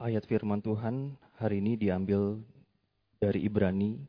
[0.00, 2.40] Ayat firman Tuhan hari ini diambil
[3.20, 4.00] dari Ibrani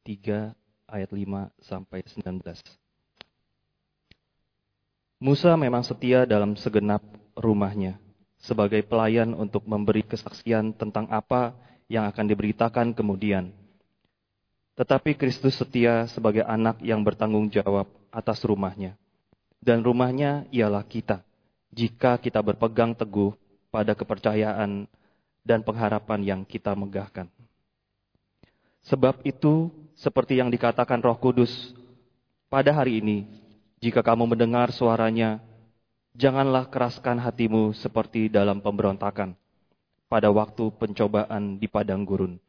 [0.00, 0.56] 3
[0.88, 1.20] ayat 5
[1.60, 2.64] sampai 19.
[5.20, 7.04] Musa memang setia dalam segenap
[7.36, 8.00] rumahnya
[8.40, 11.52] sebagai pelayan untuk memberi kesaksian tentang apa
[11.92, 13.52] yang akan diberitakan kemudian.
[14.80, 18.96] Tetapi Kristus setia sebagai anak yang bertanggung jawab atas rumahnya.
[19.60, 21.20] Dan rumahnya ialah kita,
[21.68, 23.36] jika kita berpegang teguh
[23.68, 24.88] pada kepercayaan
[25.44, 27.28] dan pengharapan yang kita megahkan.
[28.88, 31.76] Sebab itu, seperti yang dikatakan Roh Kudus,
[32.48, 33.28] pada hari ini,
[33.78, 35.40] jika kamu mendengar suaranya,
[36.16, 39.36] janganlah keraskan hatimu seperti dalam pemberontakan
[40.08, 42.40] pada waktu pencobaan di padang gurun,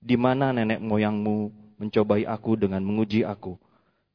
[0.00, 3.56] di mana nenek moyangmu mencobai aku dengan menguji aku,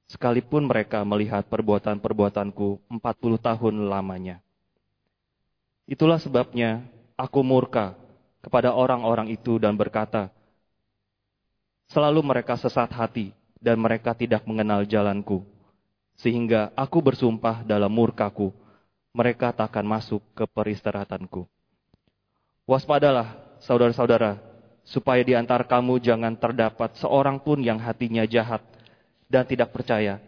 [0.08, 3.00] sekalipun mereka melihat perbuatan-perbuatanku 40
[3.40, 4.38] tahun lamanya.
[5.90, 6.86] Itulah sebabnya
[7.18, 8.03] aku murka
[8.44, 10.28] kepada orang-orang itu dan berkata,
[11.88, 13.32] Selalu mereka sesat hati
[13.64, 15.48] dan mereka tidak mengenal jalanku.
[16.20, 18.52] Sehingga aku bersumpah dalam murkaku,
[19.16, 21.48] mereka tak akan masuk ke peristirahatanku.
[22.68, 24.38] Waspadalah, saudara-saudara,
[24.84, 28.62] supaya di antara kamu jangan terdapat seorang pun yang hatinya jahat
[29.32, 30.20] dan tidak percaya,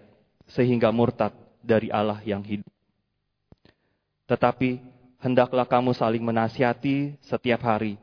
[0.49, 2.69] sehingga murtad dari Allah yang hidup.
[4.25, 4.81] Tetapi
[5.21, 7.97] hendaklah kamu saling menasihati setiap hari,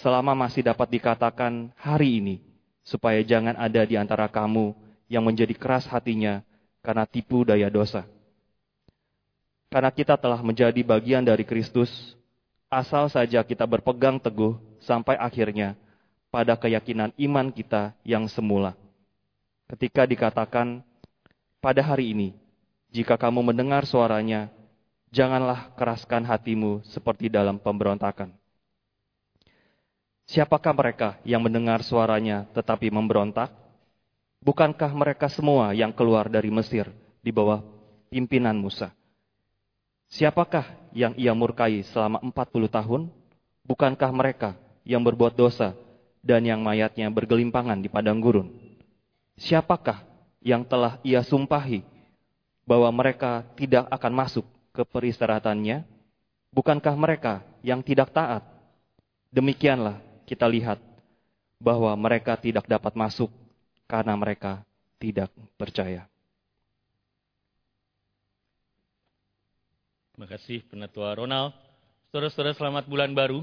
[0.00, 2.36] selama masih dapat dikatakan hari ini,
[2.80, 4.72] supaya jangan ada di antara kamu
[5.12, 6.40] yang menjadi keras hatinya
[6.80, 8.08] karena tipu daya dosa.
[9.70, 12.16] Karena kita telah menjadi bagian dari Kristus,
[12.66, 15.78] asal saja kita berpegang teguh sampai akhirnya
[16.32, 18.74] pada keyakinan iman kita yang semula.
[19.70, 20.82] Ketika dikatakan,
[21.62, 22.28] pada hari ini,
[22.90, 24.50] jika kamu mendengar suaranya,
[25.14, 28.39] janganlah keraskan hatimu seperti dalam pemberontakan.
[30.30, 33.50] Siapakah mereka yang mendengar suaranya tetapi memberontak?
[34.38, 36.86] Bukankah mereka semua yang keluar dari Mesir
[37.18, 37.66] di bawah
[38.14, 38.94] pimpinan Musa?
[40.06, 43.02] Siapakah yang ia murkai selama 40 tahun?
[43.66, 44.54] Bukankah mereka
[44.86, 45.74] yang berbuat dosa
[46.22, 48.54] dan yang mayatnya bergelimpangan di padang gurun?
[49.34, 50.06] Siapakah
[50.46, 51.82] yang telah ia sumpahi
[52.62, 55.82] bahwa mereka tidak akan masuk ke peristirahatannya?
[56.54, 58.46] Bukankah mereka yang tidak taat?
[59.34, 60.78] Demikianlah kita lihat
[61.58, 63.34] bahwa mereka tidak dapat masuk
[63.90, 64.62] karena mereka
[65.02, 65.26] tidak
[65.58, 66.06] percaya.
[70.14, 71.50] Terima kasih Penatua Ronald.
[72.14, 73.42] Saudara-saudara selamat bulan baru.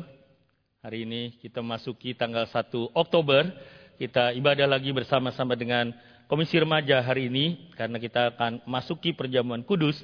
[0.80, 3.52] Hari ini kita masuki tanggal 1 Oktober.
[4.00, 5.92] Kita ibadah lagi bersama-sama dengan
[6.32, 7.74] Komisi Remaja hari ini.
[7.76, 10.00] Karena kita akan masuki perjamuan kudus.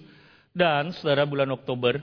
[0.51, 2.01] Dan saudara bulan Oktober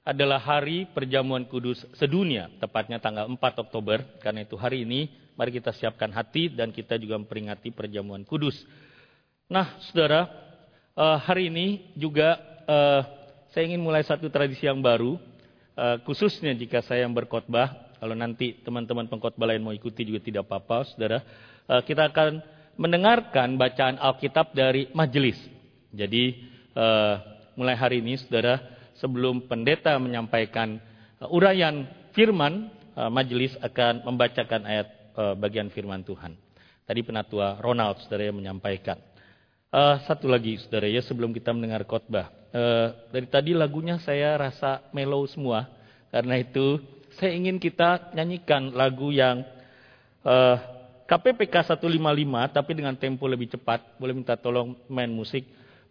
[0.00, 4.00] adalah hari perjamuan kudus sedunia, tepatnya tanggal 4 Oktober.
[4.18, 8.56] Karena itu hari ini, mari kita siapkan hati dan kita juga memperingati perjamuan kudus.
[9.50, 10.30] Nah, saudara,
[10.96, 12.40] eh, hari ini juga
[12.70, 13.02] eh,
[13.50, 15.18] saya ingin mulai satu tradisi yang baru,
[15.76, 17.92] eh, khususnya jika saya yang berkhotbah.
[18.00, 21.20] Kalau nanti teman-teman pengkhotbah lain mau ikuti juga tidak apa-apa, saudara.
[21.84, 22.40] Kita akan
[22.80, 25.36] mendengarkan bacaan Alkitab dari majelis.
[25.92, 26.48] Jadi,
[27.60, 28.56] mulai hari ini, saudara,
[29.00, 30.78] sebelum pendeta menyampaikan
[31.18, 36.36] uh, uraian firman, uh, majelis akan membacakan ayat uh, bagian firman Tuhan.
[36.84, 38.98] Tadi penatua Ronald, saudara yang menyampaikan.
[39.70, 42.28] Uh, satu lagi, saudara ya, sebelum kita mendengar khotbah.
[42.50, 45.70] Uh, dari tadi lagunya saya rasa mellow semua.
[46.10, 46.82] Karena itu
[47.14, 49.46] saya ingin kita nyanyikan lagu yang
[50.26, 50.58] uh,
[51.06, 51.86] KPPK 155
[52.50, 53.98] tapi dengan tempo lebih cepat.
[53.98, 55.46] Boleh minta tolong main musik.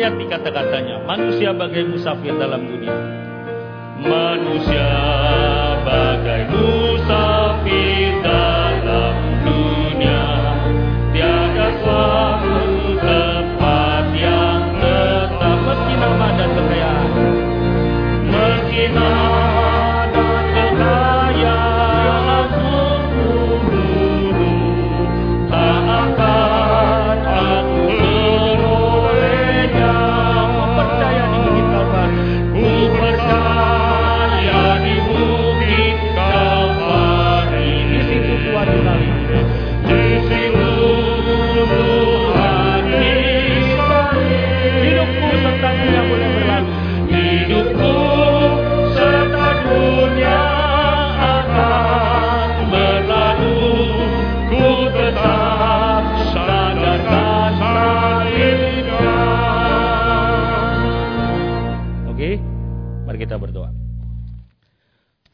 [0.00, 0.96] menghayati kata-katanya.
[1.04, 2.96] Manusia bagai musafir dalam dunia.
[4.00, 4.88] Manusia
[5.84, 6.89] bagai musafir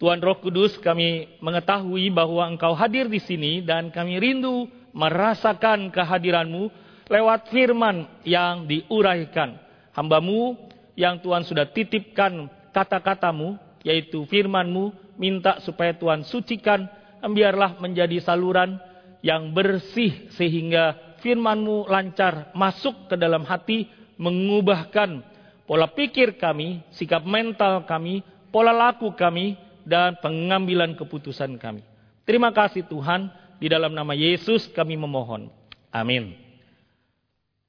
[0.06, 6.70] Tuhan Roh Kudus, kami mengetahui bahwa Engkau hadir di sini dan kami rindu merasakan kehadiranmu
[7.11, 9.58] lewat firman yang diuraikan.
[9.99, 10.55] Hambamu
[10.94, 16.87] yang Tuhan sudah titipkan kata-katamu, yaitu firmanmu, minta supaya Tuhan sucikan,
[17.26, 18.79] biarlah menjadi saluran
[19.26, 23.91] yang bersih sehingga firmanmu lancar masuk ke dalam hati,
[24.23, 25.19] mengubahkan
[25.67, 28.23] pola pikir kami, sikap mental kami,
[28.55, 31.86] pola laku kami, dan pengambilan keputusan kami.
[32.26, 33.30] Terima kasih Tuhan,
[33.62, 35.48] di dalam nama Yesus kami memohon.
[35.94, 36.34] Amin.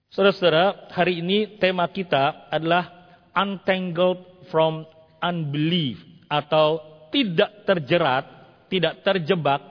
[0.10, 2.90] Saudara-saudara, hari ini tema kita adalah
[3.38, 4.88] untangled from
[5.22, 6.82] unbelief atau
[7.14, 8.26] tidak terjerat,
[8.68, 9.62] tidak terjebak,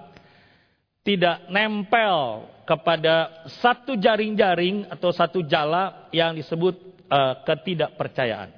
[1.02, 6.74] tidak nempel kepada satu jaring-jaring atau satu jala yang disebut
[7.08, 8.50] uh, ketidakpercayaan.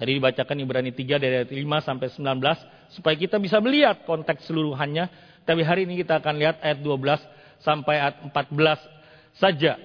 [0.00, 5.12] Tadi dibacakan Ibrani 3 dari ayat 5 sampai 19 supaya kita bisa melihat konteks seluruhannya.
[5.44, 7.20] Tapi hari ini kita akan lihat ayat 12
[7.60, 8.80] sampai ayat 14
[9.36, 9.76] saja.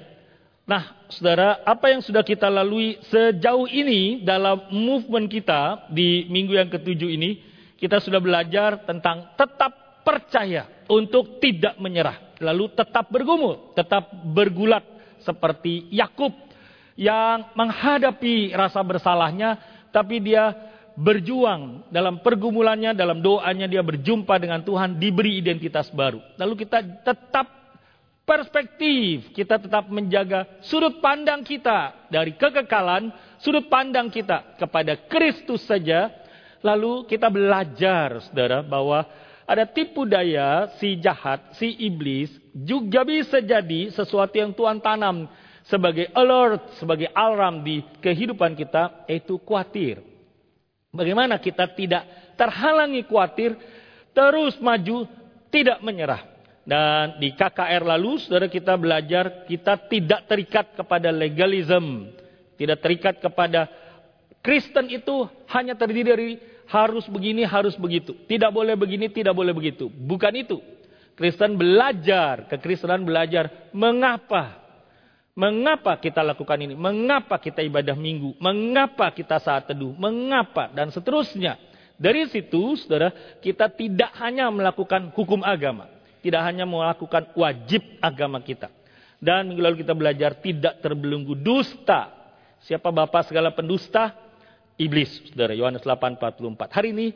[0.63, 6.71] Nah, saudara, apa yang sudah kita lalui sejauh ini dalam movement kita di minggu yang
[6.71, 7.43] ketujuh ini,
[7.75, 12.39] kita sudah belajar tentang tetap percaya untuk tidak menyerah.
[12.39, 14.87] Lalu tetap bergumul, tetap bergulat
[15.27, 16.31] seperti Yakub
[16.95, 20.51] yang menghadapi rasa bersalahnya tapi dia
[20.99, 26.19] berjuang dalam pergumulannya, dalam doanya dia berjumpa dengan Tuhan, diberi identitas baru.
[26.35, 27.47] Lalu kita tetap
[28.27, 36.11] perspektif, kita tetap menjaga sudut pandang kita dari kekekalan, sudut pandang kita kepada Kristus saja.
[36.59, 39.05] Lalu kita belajar, saudara, bahwa
[39.45, 45.29] ada tipu daya si jahat, si iblis juga bisa jadi sesuatu yang Tuhan tanam
[45.65, 50.01] sebagai alert, sebagai alarm di kehidupan kita, yaitu khawatir.
[50.93, 52.05] Bagaimana kita tidak
[52.37, 53.57] terhalangi khawatir,
[54.13, 55.09] terus maju,
[55.49, 56.21] tidak menyerah.
[56.65, 62.09] Dan di KKR lalu, saudara kita belajar, kita tidak terikat kepada legalism.
[62.57, 63.69] Tidak terikat kepada
[64.41, 66.29] Kristen itu hanya terdiri dari
[66.69, 68.17] harus begini, harus begitu.
[68.25, 69.89] Tidak boleh begini, tidak boleh begitu.
[69.89, 70.57] Bukan itu.
[71.13, 74.64] Kristen belajar, kekristenan belajar mengapa
[75.35, 76.79] Mengapa kita lakukan ini?
[76.79, 78.39] Mengapa kita ibadah minggu?
[78.39, 79.91] Mengapa kita saat teduh?
[79.91, 80.71] Mengapa?
[80.71, 81.59] Dan seterusnya.
[81.99, 83.11] Dari situ, saudara,
[83.43, 85.91] kita tidak hanya melakukan hukum agama.
[86.23, 88.71] Tidak hanya melakukan wajib agama kita.
[89.19, 92.15] Dan minggu lalu kita belajar tidak terbelenggu dusta.
[92.63, 94.15] Siapa bapak segala pendusta?
[94.79, 95.51] Iblis, saudara.
[95.51, 96.71] Yohanes 8:44.
[96.71, 97.07] Hari ini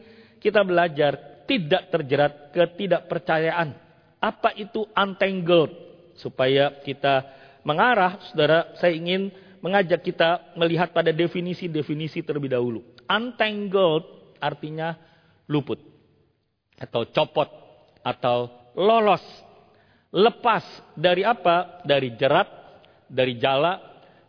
[0.43, 3.71] kita belajar tidak terjerat ketidakpercayaan.
[4.19, 5.71] Apa itu untangled?
[6.19, 12.83] Supaya kita mengarah, saudara, saya ingin mengajak kita melihat pada definisi-definisi terlebih dahulu.
[13.07, 14.05] Untangled
[14.39, 14.95] artinya
[15.49, 15.79] luput,
[16.79, 17.49] atau copot,
[18.03, 18.47] atau
[18.77, 19.23] lolos.
[20.09, 20.63] Lepas
[20.95, 21.83] dari apa?
[21.83, 22.47] Dari jerat,
[23.11, 23.77] dari jala,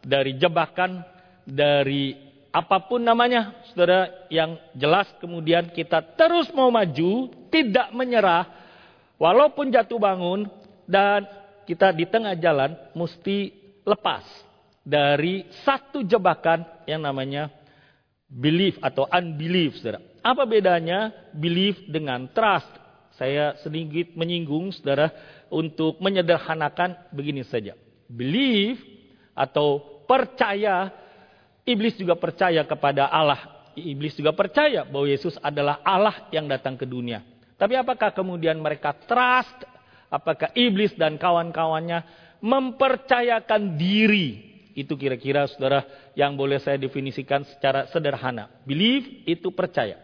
[0.03, 1.01] dari jebakan,
[1.47, 2.17] dari
[2.51, 8.51] apa pun namanya, saudara, yang jelas kemudian kita terus mau maju, tidak menyerah,
[9.23, 10.51] walaupun jatuh bangun,
[10.91, 11.23] dan
[11.71, 13.55] kita di tengah jalan mesti
[13.87, 14.27] lepas
[14.83, 17.47] dari satu jebakan yang namanya
[18.27, 20.03] belief atau unbelief, saudara.
[20.19, 22.67] Apa bedanya belief dengan trust?
[23.15, 25.15] Saya sedikit menyinggung, saudara,
[25.47, 27.79] untuk menyederhanakan begini saja.
[28.11, 28.83] Belief
[29.31, 30.91] atau percaya,
[31.63, 33.71] iblis juga percaya kepada Allah.
[33.79, 37.23] Iblis juga percaya bahwa Yesus adalah Allah yang datang ke dunia.
[37.55, 39.70] Tapi apakah kemudian mereka trust
[40.11, 42.05] apakah iblis dan kawan-kawannya
[42.43, 44.51] mempercayakan diri.
[44.75, 48.51] Itu kira-kira saudara yang boleh saya definisikan secara sederhana.
[48.67, 49.99] Believe itu percaya.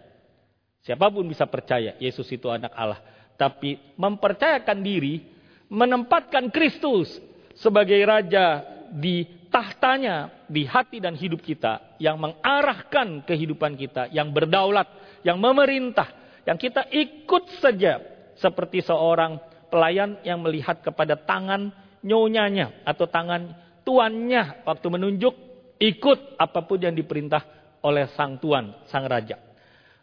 [0.86, 3.00] Siapa pun bisa percaya Yesus itu anak Allah.
[3.34, 5.22] Tapi mempercayakan diri,
[5.70, 7.10] menempatkan Kristus
[7.58, 11.98] sebagai Raja di tahtanya, di hati dan hidup kita.
[12.02, 14.86] Yang mengarahkan kehidupan kita, yang berdaulat,
[15.22, 16.10] yang memerintah.
[16.42, 18.02] Yang kita ikut saja
[18.36, 21.70] seperti seorang pelayan yang melihat kepada tangan
[22.04, 25.34] nyonyanya atau tangan tuannya waktu menunjuk
[25.78, 27.42] ikut apa pun yang diperintah
[27.84, 29.38] oleh sang tuan, sang raja.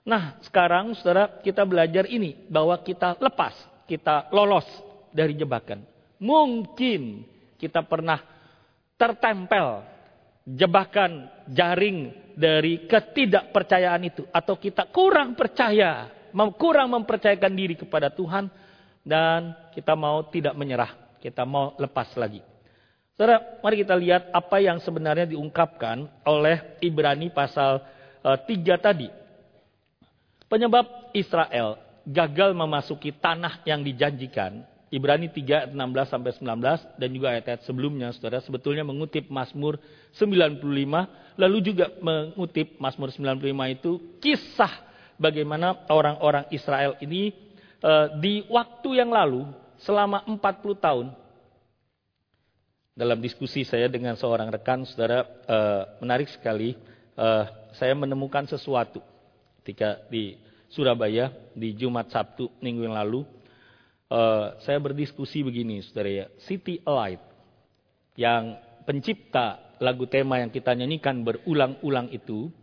[0.04, 3.56] Nah, sekarang Saudara, kita belajar ini bahwa kita lepas,
[3.88, 4.68] kita lolos
[5.12, 5.84] dari jebakan.
[6.20, 7.24] Mungkin
[7.60, 8.20] kita pernah
[9.00, 9.84] tertempel
[10.44, 16.12] jebakan jaring dari ketidakpercayaan itu atau kita kurang percaya,
[16.60, 18.52] kurang mempercayakan diri kepada Tuhan
[19.04, 22.40] dan kita mau tidak menyerah, kita mau lepas lagi.
[23.14, 27.84] Saudara, mari kita lihat apa yang sebenarnya diungkapkan oleh Ibrani pasal
[28.26, 29.08] uh, eh, 3 tadi.
[30.50, 37.66] Penyebab Israel gagal memasuki tanah yang dijanjikan, Ibrani 3 16 sampai 19 dan juga ayat-ayat
[37.66, 39.82] sebelumnya Saudara sebetulnya mengutip Mazmur
[40.14, 40.62] 95
[41.42, 43.42] lalu juga mengutip Mazmur 95
[43.74, 43.92] itu
[44.22, 44.70] kisah
[45.18, 47.34] bagaimana orang-orang Israel ini
[48.24, 49.44] di waktu yang lalu
[49.84, 50.40] selama 40
[50.80, 51.08] tahun
[52.96, 56.78] dalam diskusi saya dengan seorang rekan Saudara uh, menarik sekali
[57.18, 59.02] uh, saya menemukan sesuatu
[59.60, 60.38] ketika di
[60.74, 63.22] Surabaya di Jumat Sabtu minggu yang lalu.
[64.62, 66.26] Saya berdiskusi begini, saudara ya.
[66.46, 67.18] City Alight
[68.14, 72.54] yang pencipta lagu tema yang kita nyanyikan berulang-ulang itu,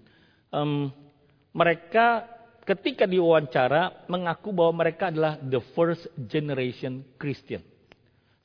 [1.51, 2.23] mereka
[2.71, 7.67] ketika diwawancara mengaku bahwa mereka adalah the first generation Christian.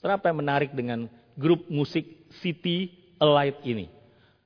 [0.02, 1.06] Saudara apa yang menarik dengan
[1.38, 2.90] grup musik City
[3.22, 3.86] Alight ini?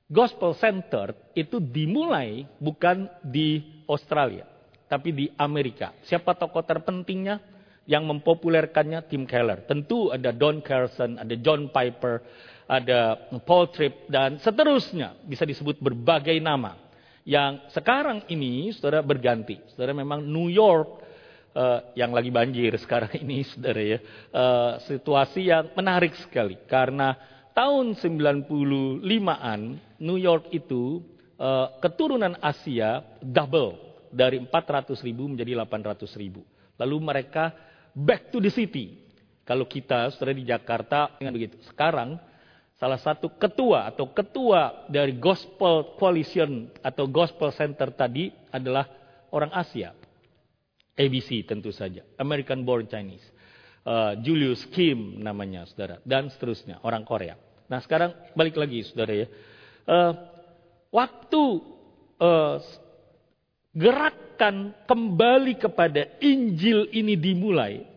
[0.04, 4.44] Gospel Center itu dimulai bukan di Australia,
[4.84, 5.96] tapi di Amerika.
[6.04, 7.40] Siapa tokoh terpentingnya
[7.88, 9.06] yang mempopulerkannya?
[9.08, 9.64] Tim Keller.
[9.64, 12.20] Tentu ada Don Carson, ada John Piper,
[12.68, 13.16] ada
[13.48, 15.16] Paul Tripp, dan seterusnya.
[15.24, 16.89] Bisa disebut berbagai nama.
[17.30, 19.62] Yang sekarang ini, saudara berganti.
[19.70, 20.98] Saudara memang New York
[21.54, 23.98] uh, yang lagi banjir sekarang ini, saudara ya.
[24.34, 26.58] Uh, situasi yang menarik sekali.
[26.66, 27.14] Karena
[27.54, 29.60] tahun 95-an,
[30.02, 31.06] New York itu
[31.38, 33.78] uh, keturunan Asia double
[34.10, 36.42] dari 400 ribu menjadi 800 ribu.
[36.82, 37.54] Lalu mereka
[37.94, 39.06] back to the city.
[39.46, 41.62] Kalau kita sudah di Jakarta dengan begitu.
[41.70, 42.18] Sekarang
[42.80, 48.88] salah satu ketua atau ketua dari Gospel Coalition atau Gospel Center tadi adalah
[49.36, 49.92] orang Asia.
[50.96, 53.24] ABC tentu saja, American Born Chinese.
[53.80, 57.36] Uh, Julius Kim namanya saudara dan seterusnya orang Korea.
[57.64, 59.26] Nah sekarang balik lagi saudara ya.
[59.88, 60.12] Uh,
[60.92, 61.42] waktu
[62.20, 62.60] uh,
[63.72, 67.88] gerakan kembali kepada Injil ini dimulai,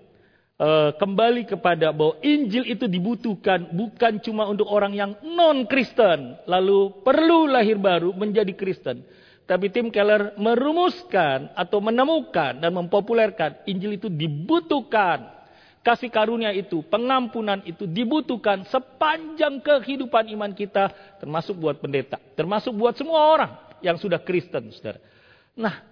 [0.60, 7.50] uh, kembali kepada bahwa Injil itu dibutuhkan bukan cuma untuk orang yang non-Kristen, lalu perlu
[7.50, 9.01] lahir baru menjadi Kristen.
[9.43, 15.31] Tapi Tim Keller merumuskan atau menemukan dan mempopulerkan Injil itu dibutuhkan.
[15.83, 20.88] Kasih karunia itu, pengampunan itu dibutuhkan sepanjang kehidupan iman kita,
[21.19, 23.51] termasuk buat pendeta, termasuk buat semua orang
[23.83, 25.03] yang sudah Kristen, saudara.
[25.60, 25.83] Nah,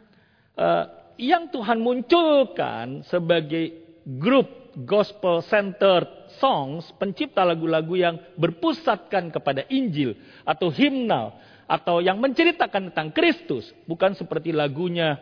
[0.56, 0.86] uh,
[1.20, 6.08] yang Tuhan munculkan sebagai grup gospel centered
[6.40, 10.16] songs, pencipta lagu-lagu yang berpusatkan kepada Injil
[10.48, 11.36] atau himnal
[11.68, 15.20] atau yang menceritakan tentang Kristus, bukan seperti lagunya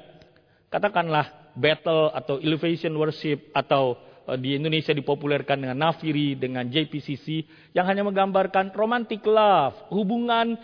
[0.69, 3.97] katakanlah battle atau elevation worship atau
[4.29, 10.57] eh, di Indonesia dipopulerkan dengan Nafiri, dengan JPCC yang hanya menggambarkan romantic love, hubungan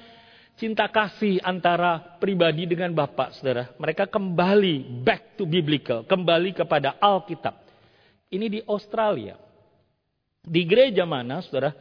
[0.55, 3.75] cinta kasih antara pribadi dengan Bapak, saudara.
[3.75, 7.64] Mereka kembali back to biblical, kembali kepada Alkitab.
[8.29, 9.37] Ini di Australia.
[10.45, 11.73] Di gereja mana, saudara?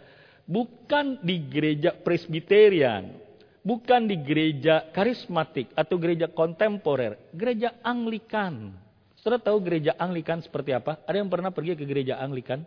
[0.44, 3.16] Bukan di gereja Presbyterian,
[3.64, 8.76] bukan di gereja karismatik atau gereja kontemporer, gereja Anglikan.
[9.16, 11.00] Saudara tahu gereja Anglikan seperti apa?
[11.08, 12.60] Ada yang pernah pergi ke gereja Anglikan?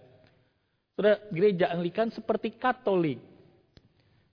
[0.98, 3.22] Saudara, gereja Anglikan seperti Katolik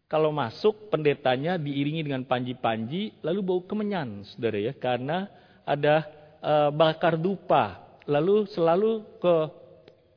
[0.08, 5.26] kalau masuk pendetanya diiringi dengan panji-panji lalu bau kemenyan saudara ya karena
[5.66, 6.06] ada
[6.38, 9.36] uh, bakar dupa lalu selalu ke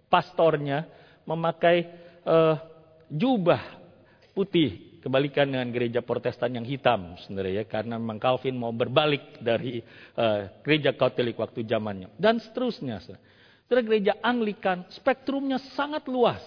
[0.07, 0.87] pastornya
[1.27, 1.87] memakai
[2.23, 2.55] uh,
[3.11, 3.61] jubah
[4.31, 9.79] putih kebalikan dengan gereja Protestan yang hitam sebenarnya ya karena memang Calvin mau berbalik dari
[10.19, 12.99] uh, gereja Katolik waktu zamannya dan seterusnya.
[13.67, 16.39] Saudara gereja Anglikan spektrumnya sangat luas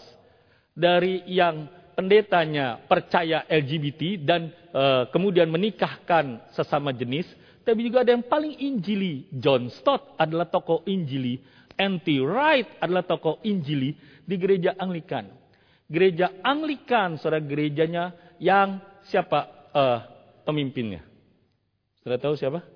[0.73, 7.29] dari yang pendetanya percaya LGBT dan uh, kemudian menikahkan sesama jenis,
[7.71, 9.31] tapi juga ada yang paling injili.
[9.31, 11.39] John Stott adalah tokoh injili,
[11.79, 12.19] N.T.
[12.19, 13.95] Wright adalah tokoh injili
[14.27, 15.31] di gereja Anglikan.
[15.87, 19.99] Gereja Anglikan, saudara gerejanya yang siapa uh,
[20.43, 21.07] pemimpinnya?
[22.03, 22.67] Saudara tahu siapa?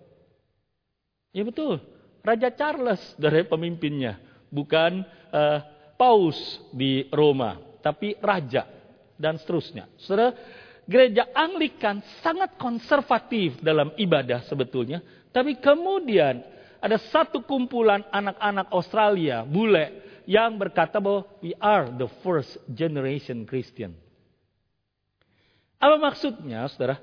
[1.35, 1.83] Ya betul,
[2.23, 5.03] Raja Charles dari pemimpinnya, bukan
[5.35, 5.59] uh,
[5.99, 6.39] paus
[6.71, 8.63] di Roma, tapi raja
[9.19, 9.91] dan seterusnya.
[9.99, 10.31] Saudara,
[10.85, 15.01] gereja Anglikan sangat konservatif dalam ibadah sebetulnya,
[15.33, 16.45] tapi kemudian
[16.79, 23.97] ada satu kumpulan anak-anak Australia, bule, yang berkata bahwa we are the first generation Christian.
[25.81, 27.01] Apa maksudnya, saudara?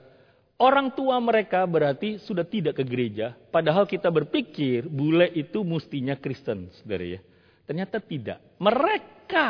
[0.62, 6.70] Orang tua mereka berarti sudah tidak ke gereja, padahal kita berpikir bule itu mestinya Kristen,
[6.78, 7.22] saudara ya.
[7.66, 8.38] Ternyata tidak.
[8.62, 9.48] Mereka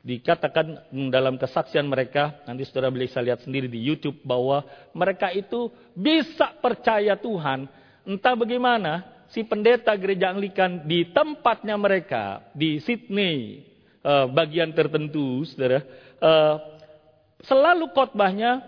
[0.00, 4.64] Dikatakan dalam kesaksian mereka, nanti saudara bisa lihat sendiri di YouTube bahwa
[4.96, 7.68] mereka itu bisa percaya Tuhan.
[8.08, 13.60] Entah bagaimana, si pendeta gereja Anglikan di tempatnya mereka di Sydney
[14.00, 15.84] uh, bagian tertentu, saudara,
[16.24, 16.56] uh,
[17.44, 18.64] selalu khotbahnya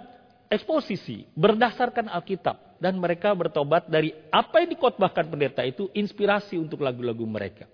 [0.52, 7.24] eksposisi berdasarkan Alkitab dan mereka bertobat dari apa yang dikhotbahkan pendeta itu inspirasi untuk lagu-lagu
[7.24, 7.64] mereka.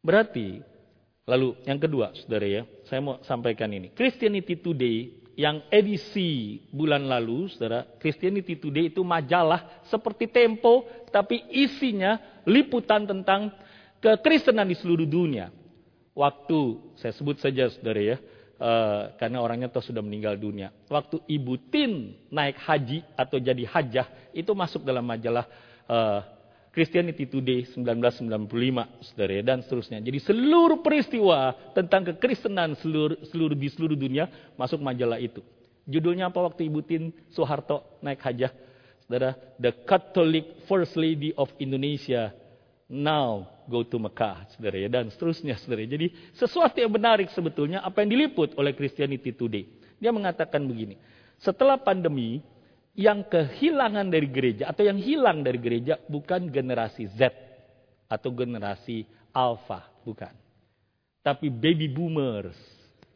[0.00, 0.64] Berarti
[1.28, 3.92] lalu yang kedua, saudara ya, saya mau sampaikan ini.
[3.92, 12.20] Christianity Today yang edisi bulan lalu, saudara, Christianity Today itu majalah seperti Tempo, tapi isinya
[12.44, 13.52] liputan tentang
[14.04, 15.48] kekristenan di seluruh dunia.
[16.12, 18.16] Waktu, saya sebut saja saudara ya,
[18.60, 20.74] uh, karena orangnya toh sudah meninggal dunia.
[20.92, 25.48] Waktu Ibu Tin naik haji atau jadi hajah, itu masuk dalam majalah
[25.88, 26.20] uh,
[26.70, 29.98] Christianity Today 1995, saudara ya, dan seterusnya.
[29.98, 35.42] Jadi seluruh peristiwa tentang kekristenan seluruh, seluruh di seluruh dunia masuk majalah itu.
[35.90, 38.54] Judulnya apa waktu Ibu Tin Soeharto naik hajah?
[39.02, 42.30] Saudara, The Catholic First Lady of Indonesia
[42.86, 45.82] now go to Mekah, saudara ya, dan seterusnya, saudara.
[45.82, 49.66] Jadi sesuatu yang menarik sebetulnya apa yang diliput oleh Christianity Today.
[49.98, 50.94] Dia mengatakan begini,
[51.42, 52.42] setelah pandemi,
[52.98, 57.30] yang kehilangan dari gereja atau yang hilang dari gereja bukan generasi Z
[58.10, 60.34] atau generasi Alpha, bukan.
[61.22, 62.58] Tapi baby boomers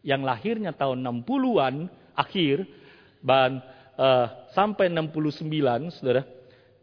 [0.07, 2.62] yang lahirnya tahun 60-an akhir
[3.25, 3.59] dan
[3.99, 6.23] uh, sampai 69, Saudara.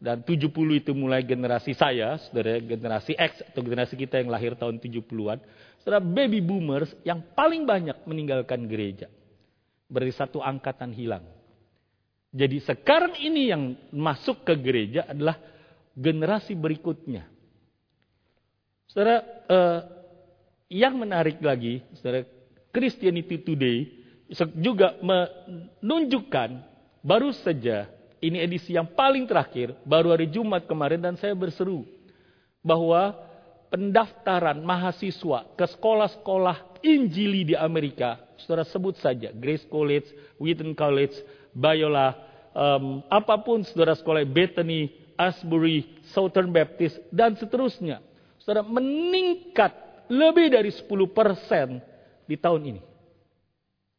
[0.01, 0.49] Dan 70
[0.81, 5.37] itu mulai generasi saya, Saudara, generasi X atau generasi kita yang lahir tahun 70-an.
[5.85, 9.07] Saudara, baby boomers yang paling banyak meninggalkan gereja.
[9.85, 11.21] Berarti satu angkatan hilang
[12.31, 15.35] jadi sekarang ini yang masuk ke gereja adalah
[15.91, 17.27] generasi berikutnya.
[18.87, 19.19] Saudara,
[19.51, 19.79] eh,
[20.71, 22.23] yang menarik lagi, saudara,
[22.71, 23.79] Christianity Today
[24.63, 26.63] juga menunjukkan
[27.03, 27.91] baru saja
[28.23, 31.83] ini edisi yang paling terakhir, baru hari Jumat kemarin dan saya berseru
[32.63, 33.17] bahwa
[33.73, 40.09] pendaftaran mahasiswa ke sekolah-sekolah Injili di Amerika, saudara sebut saja Grace College,
[40.41, 41.13] Wheaton College,
[41.51, 42.15] Bayola,
[42.55, 48.01] um, apa pun saudara sekolah Bethany, Asbury, Southern Baptist, dan seterusnya.
[48.41, 49.71] Saudara meningkat
[50.09, 50.87] lebih dari 10%
[52.25, 52.81] di tahun ini.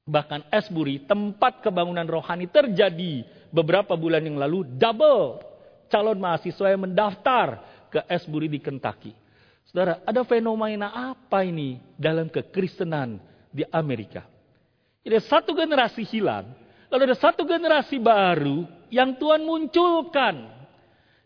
[0.03, 3.23] Bahkan Asbury, tempat kebangunan rohani terjadi
[3.55, 5.38] beberapa bulan yang lalu, double
[5.87, 7.62] calon mahasiswa yang mendaftar
[7.93, 9.12] ke Asbury di Kentucky.
[9.69, 13.21] Saudara, ada fenomena apa ini dalam kekristenan
[13.53, 14.27] di Amerika?
[15.07, 16.51] Jadi satu generasi hilang,
[16.93, 20.53] Lalu ada satu generasi baru yang Tuhan munculkan.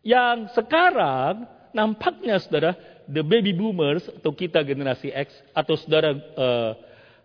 [0.07, 2.79] Yang sekarang nampaknya saudara,
[3.11, 6.73] the baby boomers atau kita generasi X atau saudara uh,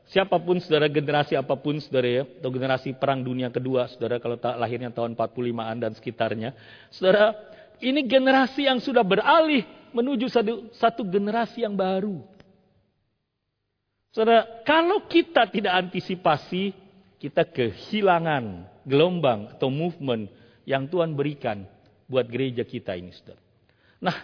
[0.10, 4.42] siapa pun saudara generasi apa pun saudara ya, atau generasi perang dunia kedua saudara kalau
[4.42, 6.58] tak lahirnya tahun 45-an dan sekitarnya.
[6.90, 7.38] Saudara,
[7.78, 9.62] ini generasi yang sudah beralih
[9.94, 12.26] menuju satu, satu generasi yang baru.
[14.10, 16.81] Saudara, kalau kita tidak antisipasi,
[17.22, 20.26] kita kehilangan gelombang atau movement
[20.66, 21.70] yang Tuhan berikan
[22.10, 23.38] buat gereja kita ini, saudara.
[24.02, 24.18] Nah,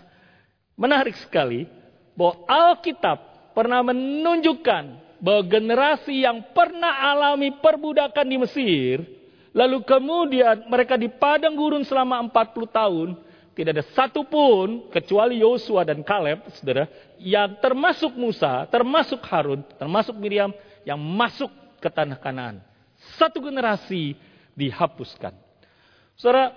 [0.74, 1.70] menarik sekali
[2.18, 4.84] bahwa Alkitab pernah menunjukkan
[5.22, 9.06] bahwa generasi yang pernah alami perbudakan di Mesir,
[9.54, 13.08] lalu kemudian mereka di padang gurun selama 40 tahun,
[13.54, 16.90] tidak ada satupun kecuali Yosua dan Kaleb, saudara,
[17.22, 20.50] yang termasuk Musa, termasuk Harun, termasuk Miriam,
[20.82, 22.62] yang masuk ke tanah Kanaan.
[23.18, 24.14] Satu generasi
[24.54, 25.34] dihapuskan.
[26.18, 26.54] Saudara,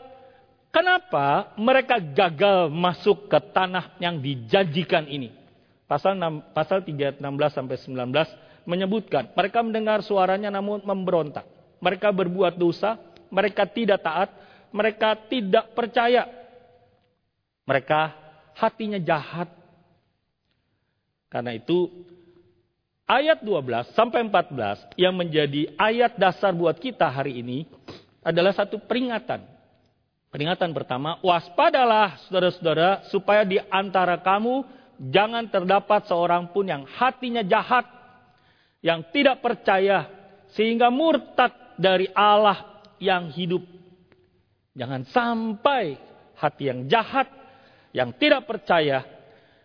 [0.68, 5.33] kenapa mereka gagal masuk ke tanah yang dijanjikan ini?
[5.88, 11.49] Pasal 6, pasal 3 16 sampai 19 menyebutkan mereka mendengar suaranya namun memberontak.
[11.81, 13.01] Mereka berbuat dosa,
[13.33, 14.29] mereka tidak taat,
[14.70, 16.29] mereka tidak percaya.
[17.64, 18.01] Mereka
[18.55, 19.49] hatinya jahat.
[21.31, 21.88] Karena itu
[23.11, 27.66] ayat 12 sampai 14 yang menjadi ayat dasar buat kita hari ini
[28.23, 29.42] adalah satu peringatan.
[30.31, 34.62] Peringatan pertama, waspadalah saudara-saudara supaya di antara kamu
[35.11, 37.83] jangan terdapat seorang pun yang hatinya jahat,
[38.79, 40.07] yang tidak percaya,
[40.55, 43.66] sehingga murtad dari Allah yang hidup.
[44.79, 45.99] Jangan sampai
[46.38, 47.27] hati yang jahat,
[47.90, 49.03] yang tidak percaya,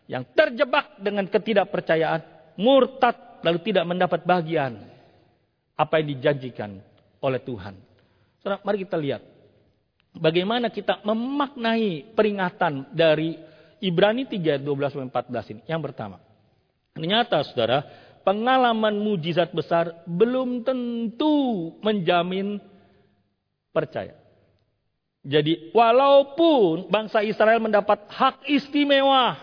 [0.10, 2.26] yang terjebak dengan ketidakpercayaan,
[2.58, 4.82] murtad lalu tidak mendapat bagian
[5.78, 6.82] apa yang dijanjikan
[7.22, 7.78] oleh Tuhan.
[8.42, 9.22] Saudara, mari kita lihat
[10.18, 13.38] bagaimana kita memaknai peringatan dari
[13.86, 15.62] Ibrani 3 12 14 ini.
[15.70, 16.18] Yang pertama,
[16.98, 17.86] ternyata Saudara,
[18.26, 22.58] pengalaman mujizat besar belum tentu menjamin
[23.70, 24.18] percaya.
[25.26, 29.38] Jadi walaupun bangsa Israel mendapat hak istimewa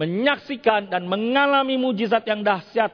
[0.00, 2.88] menyaksikan dan mengalami mujizat yang dahsyat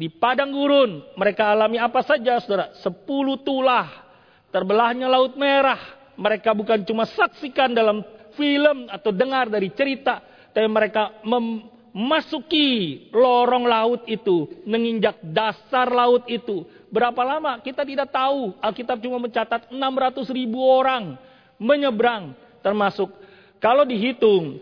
[0.00, 2.72] di padang gurun, mereka alami apa saja, saudara?
[2.80, 4.08] Sepuluh tulah,
[4.48, 5.80] terbelahnya laut merah.
[6.16, 8.00] Mereka bukan cuma saksikan dalam
[8.40, 10.24] film atau dengar dari cerita,
[10.56, 17.58] tapi mereka memasuki lorong laut itu, menginjak dasar laut itu, Berapa lama?
[17.60, 18.54] Kita tidak tahu.
[18.62, 21.18] Alkitab cuma mencatat 600 ribu orang
[21.58, 22.32] menyeberang.
[22.62, 23.10] Termasuk
[23.58, 24.56] kalau dihitung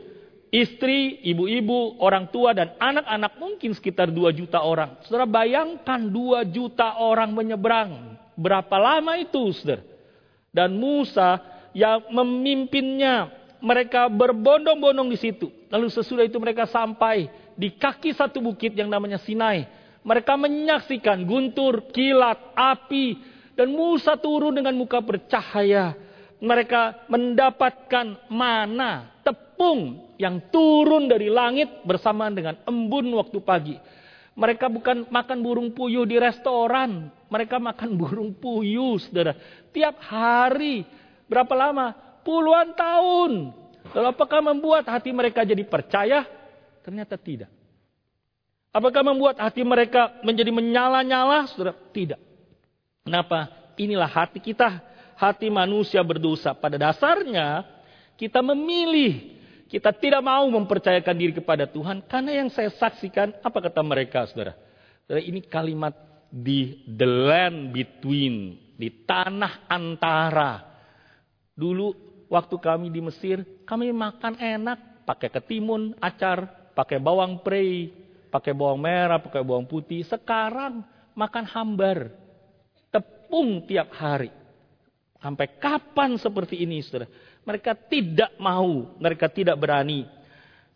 [0.54, 5.02] istri, ibu-ibu, orang tua, dan anak-anak mungkin sekitar 2 juta orang.
[5.02, 8.14] Saudara bayangkan 2 juta orang menyeberang.
[8.38, 9.82] Berapa lama itu saudara?
[10.54, 11.42] Dan Musa
[11.74, 13.42] yang memimpinnya.
[13.64, 15.48] Mereka berbondong-bondong di situ.
[15.72, 19.64] Lalu sesudah itu mereka sampai di kaki satu bukit yang namanya Sinai
[20.04, 23.16] mereka menyaksikan guntur, kilat, api,
[23.56, 25.96] dan Musa turun dengan muka bercahaya.
[26.44, 29.43] Mereka mendapatkan mana, tepung
[30.18, 33.76] yang turun dari langit bersamaan dengan embun waktu pagi.
[34.34, 37.10] Mereka bukan makan burung puyuh di restoran.
[37.30, 39.38] Mereka makan burung puyuh, saudara.
[39.70, 40.82] Tiap hari.
[41.30, 41.94] Berapa lama?
[42.26, 43.32] Puluhan tahun.
[43.94, 46.26] Lalu apakah membuat hati mereka jadi percaya?
[46.82, 47.50] Ternyata tidak.
[48.74, 51.46] Apakah membuat hati mereka menjadi menyala-nyala?
[51.46, 52.18] Saudara, tidak.
[53.06, 53.46] Kenapa?
[53.78, 54.82] Inilah hati kita,
[55.14, 56.50] hati manusia berdosa.
[56.58, 57.62] Pada dasarnya,
[58.18, 59.34] kita memilih.
[59.74, 62.06] Kita tidak mau mempercayakan diri kepada Tuhan.
[62.06, 64.54] Karena yang saya saksikan, apa kata mereka, saudara?
[65.02, 65.90] Saudara, ini kalimat
[66.30, 68.54] di the land between.
[68.78, 70.62] Di tanah antara.
[71.58, 71.90] Dulu,
[72.30, 74.78] waktu kami di Mesir, kami makan enak.
[75.10, 77.90] Pakai ketimun, acar, pakai bawang prei,
[78.30, 80.06] pakai bawang merah, pakai bawang putih.
[80.06, 80.87] Sekarang
[81.18, 82.14] makan hambar,
[82.94, 84.30] tepung tiap hari.
[85.18, 87.10] Sampai kapan seperti ini, saudara?
[87.44, 90.09] Mereka tidak mau, mereka tidak berani.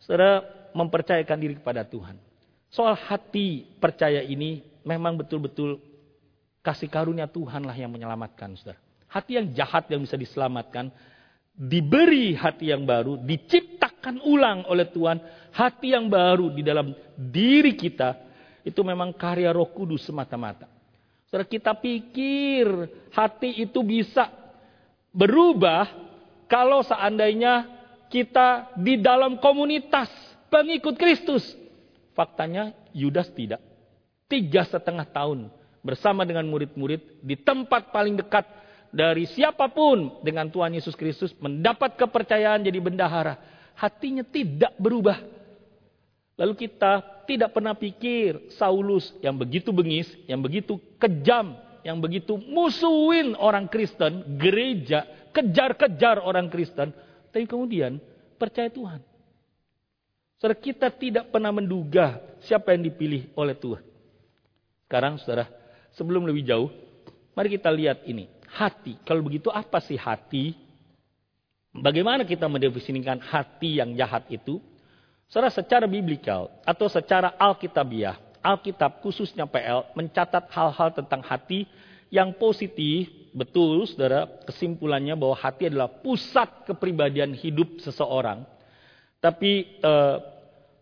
[0.05, 0.45] Saudara,
[0.77, 2.21] mempercayakan diri kepada Tuhan.
[2.69, 5.81] Soal hati percaya ini memang betul-betul
[6.61, 8.81] kasih karunia Tuhanlah yang menyelamatkan, saudara.
[9.09, 10.93] Hati yang jahat yang bisa diselamatkan,
[11.57, 15.17] diberi hati yang baru, diciptakan ulang oleh Tuhan,
[15.57, 18.15] hati yang baru di dalam diri kita,
[18.69, 20.69] itu memang karya roh kudus semata-mata.
[21.29, 22.69] Saudara kita pikir
[23.17, 24.29] hati itu bisa
[25.13, 26.08] berubah
[26.49, 27.69] kalau seandainya
[28.09, 30.09] kita di dalam komunitas
[30.49, 31.45] pengikut Kristus.
[32.17, 33.63] Faktanya Yudas tidak.
[34.27, 35.53] Tiga setengah tahun
[35.87, 38.45] bersama dengan murid-murid di tempat paling dekat
[38.91, 43.39] dari siapa pun dengan Tuhan Yesus Kristus mendapat kepercayaan jadi bendahara.
[43.79, 45.23] Hatinya tidak berubah.
[46.35, 51.55] Lalu kita tidak pernah pikir Saulus yang begitu bengis, yang begitu kejam,
[51.87, 55.07] yang begitu musuhin orang Kristen, gereja,
[55.39, 56.91] kejar-kejar orang Kristen,
[57.31, 58.03] tapi kemudian
[58.35, 58.99] percaya Tuhan.
[60.43, 63.83] Saudara kita tidak pernah menduga siapa yang dipilih oleh Tuhan.
[64.87, 65.47] Sekarang saudara,
[65.95, 66.71] sebelum lebih jauh,
[67.39, 68.27] mari kita lihat ini.
[68.49, 70.57] Hati, kalau begitu apa sih hati?
[71.71, 74.59] Bagaimana kita mendefinisikan hati yang jahat itu?
[75.29, 81.67] Saudara secara biblikal atau secara alkitabiah, Alkitab khususnya PL mencatat hal-hal tentang hati
[82.09, 88.47] yang positif, betul saudara, kesimpulannya bahwa hati adalah pusat kepribadian hidup seseorang.
[89.19, 90.17] Tapi eh,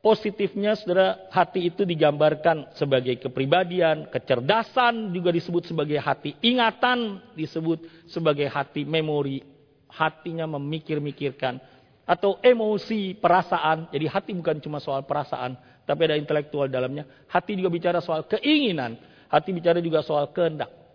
[0.06, 8.46] positifnya saudara, hati itu digambarkan sebagai kepribadian, kecerdasan juga disebut sebagai hati, ingatan disebut sebagai
[8.46, 9.42] hati memori,
[9.90, 11.58] hatinya memikir-mikirkan
[12.06, 13.90] atau emosi, perasaan.
[13.90, 17.02] Jadi hati bukan cuma soal perasaan, tapi ada intelektual dalamnya.
[17.26, 18.94] Hati juga bicara soal keinginan,
[19.26, 20.85] hati bicara juga soal kehendak.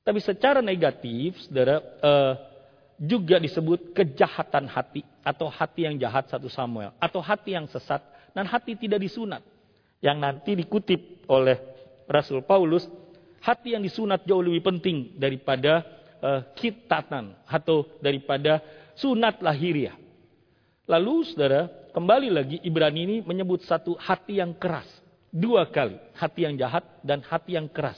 [0.00, 2.34] Tapi secara negatif, saudara, eh,
[3.00, 8.04] juga disebut kejahatan hati atau hati yang jahat satu Samuel atau hati yang sesat
[8.36, 9.40] dan hati tidak disunat.
[10.04, 11.56] Yang nanti dikutip oleh
[12.08, 12.88] Rasul Paulus,
[13.40, 15.84] hati yang disunat jauh lebih penting daripada
[16.20, 18.60] uh, kitatan atau daripada
[18.96, 19.96] sunat lahiriah.
[20.88, 24.88] Lalu saudara, kembali lagi Ibrani ini menyebut satu hati yang keras.
[25.30, 27.96] Dua kali, hati yang jahat dan hati yang keras.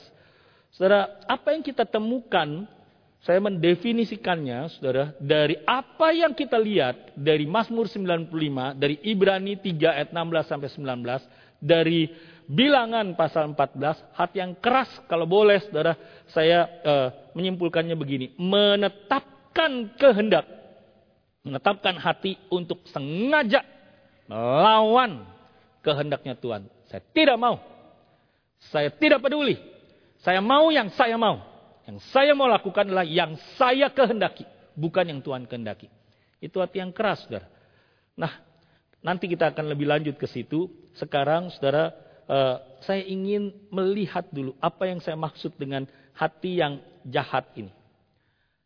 [0.72, 2.64] Saudara, apa yang kita temukan,
[3.20, 10.08] saya mendefinisikannya, saudara, dari apa yang kita lihat dari Mazmur 95, dari Ibrani 3 ayat
[10.10, 12.08] 16 sampai 19, dari
[12.48, 15.92] bilangan pasal 14, hati yang keras, kalau boleh saudara,
[16.32, 20.62] saya uh, menyimpulkannya begini, menetapkan kehendak
[21.42, 23.66] menetapkan hati untuk sengaja
[24.30, 25.26] melawan
[25.82, 26.70] kehendaknya Tuhan.
[26.86, 27.58] Saya tidak mau.
[28.70, 29.58] Saya tidak peduli.
[30.22, 31.42] Saya mau yang saya mau.
[31.82, 34.46] Yang saya mau lakukan adalah yang saya kehendaki.
[34.72, 35.92] bukan yang Tuhan kehendaki.
[36.40, 37.44] Itu hati yang keras, saudara.
[38.16, 38.40] Nah,
[39.04, 40.72] nanti kita akan lebih lanjut ke situ.
[40.96, 41.92] Sekarang, saudara,
[42.24, 45.84] uh, saya ingin melihat dulu apa yang saya maksud dengan
[46.16, 47.68] hati yang jahat ini.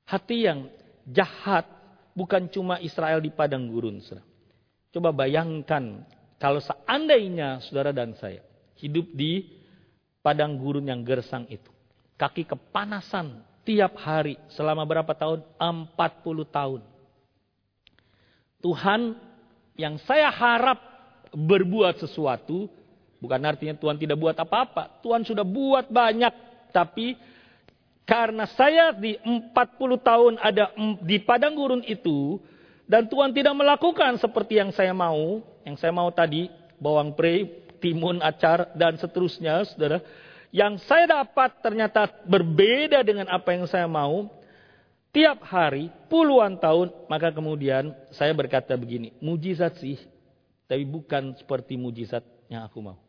[0.06, 0.70] Hati yang
[1.10, 1.66] jahat
[2.14, 4.22] bukan cuma Israel di padang gurun, saudara.
[4.94, 6.06] Coba bayangkan
[6.38, 8.40] kalau seandainya saudara dan saya
[8.80, 9.44] hidup di
[10.26, 11.70] padang gurun yang gersang itu.
[12.18, 15.46] Kaki kepanasan tiap hari selama berapa tahun?
[15.54, 15.94] 40
[16.50, 16.82] tahun.
[18.58, 19.14] Tuhan
[19.78, 20.82] yang saya harap
[21.30, 22.66] berbuat sesuatu,
[23.22, 24.98] bukan artinya Tuhan tidak buat apa-apa.
[25.06, 26.34] Tuhan sudah buat banyak,
[26.74, 27.14] tapi
[28.02, 29.54] karena saya di 40
[30.02, 30.74] tahun ada
[31.06, 32.42] di padang gurun itu,
[32.90, 36.50] dan Tuhan tidak melakukan seperti yang saya mau, yang saya mau tadi,
[36.82, 40.00] bawang pre, timun, acar, dan seterusnya, saudara.
[40.54, 44.30] Yang saya dapat ternyata berbeda dengan apa yang saya mau.
[45.12, 49.96] Tiap hari, puluhan tahun, maka kemudian saya berkata begini, mujizat sih,
[50.68, 52.20] tapi bukan seperti mujizat
[52.52, 53.00] yang aku mau.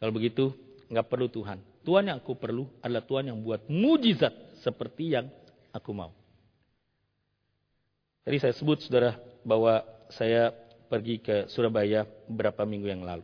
[0.00, 0.56] Kalau begitu,
[0.88, 1.60] nggak perlu Tuhan.
[1.84, 4.32] Tuhan yang aku perlu adalah Tuhan yang buat mujizat
[4.64, 5.28] seperti yang
[5.68, 6.12] aku mau.
[8.24, 9.80] Tadi saya sebut saudara bahwa
[10.12, 10.52] saya
[10.90, 13.22] pergi ke Surabaya beberapa minggu yang lalu.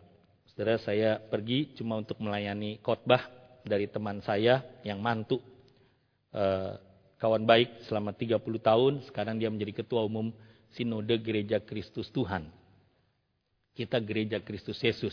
[0.54, 3.26] Saudara saya pergi cuma untuk melayani khotbah
[3.66, 5.42] dari teman saya yang mantu.
[6.30, 6.72] Eh,
[7.18, 10.30] kawan baik selama 30 tahun, sekarang dia menjadi ketua umum
[10.78, 12.46] Sinode Gereja Kristus Tuhan.
[13.76, 15.12] Kita gereja Kristus Yesus.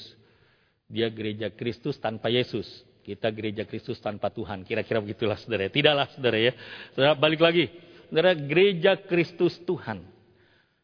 [0.88, 2.64] Dia gereja Kristus tanpa Yesus.
[3.04, 4.64] Kita gereja Kristus tanpa Tuhan.
[4.64, 5.68] Kira-kira begitulah saudara.
[5.68, 6.56] Tidaklah saudara ya.
[6.96, 7.68] Saudara balik lagi
[8.14, 10.06] Saudara, gereja Kristus Tuhan.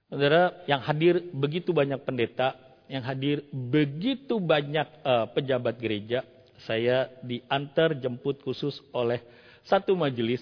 [0.09, 2.57] Saudara, yang hadir begitu banyak pendeta,
[2.89, 6.25] yang hadir begitu banyak uh, pejabat gereja,
[6.65, 9.21] saya diantar jemput khusus oleh
[9.63, 10.41] satu majelis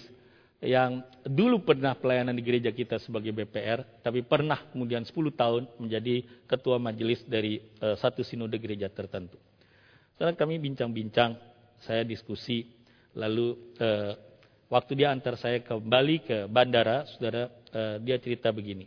[0.64, 6.26] yang dulu pernah pelayanan di gereja kita sebagai BPR, tapi pernah kemudian 10 tahun menjadi
[6.48, 9.38] ketua majelis dari uh, satu sinode gereja tertentu.
[10.16, 11.38] Saudara kami bincang-bincang,
[11.84, 12.66] saya diskusi,
[13.14, 14.18] lalu uh,
[14.68, 18.84] Waktu dia antar saya kembali ke bandara, saudara, uh, dia cerita begini.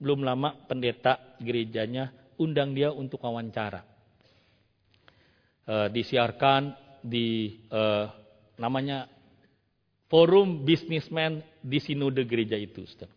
[0.00, 2.10] Belum lama pendeta gerejanya
[2.40, 3.84] undang dia untuk wawancara.
[5.68, 6.72] Uh, disiarkan
[7.04, 8.08] di uh,
[8.56, 9.06] namanya
[10.10, 12.82] forum bisnismen di sinode gereja itu.
[12.88, 13.12] Saudara.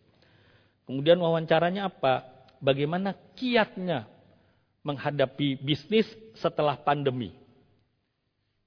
[0.84, 2.22] Kemudian wawancaranya apa?
[2.60, 4.06] Bagaimana kiatnya
[4.84, 7.32] menghadapi bisnis setelah pandemi.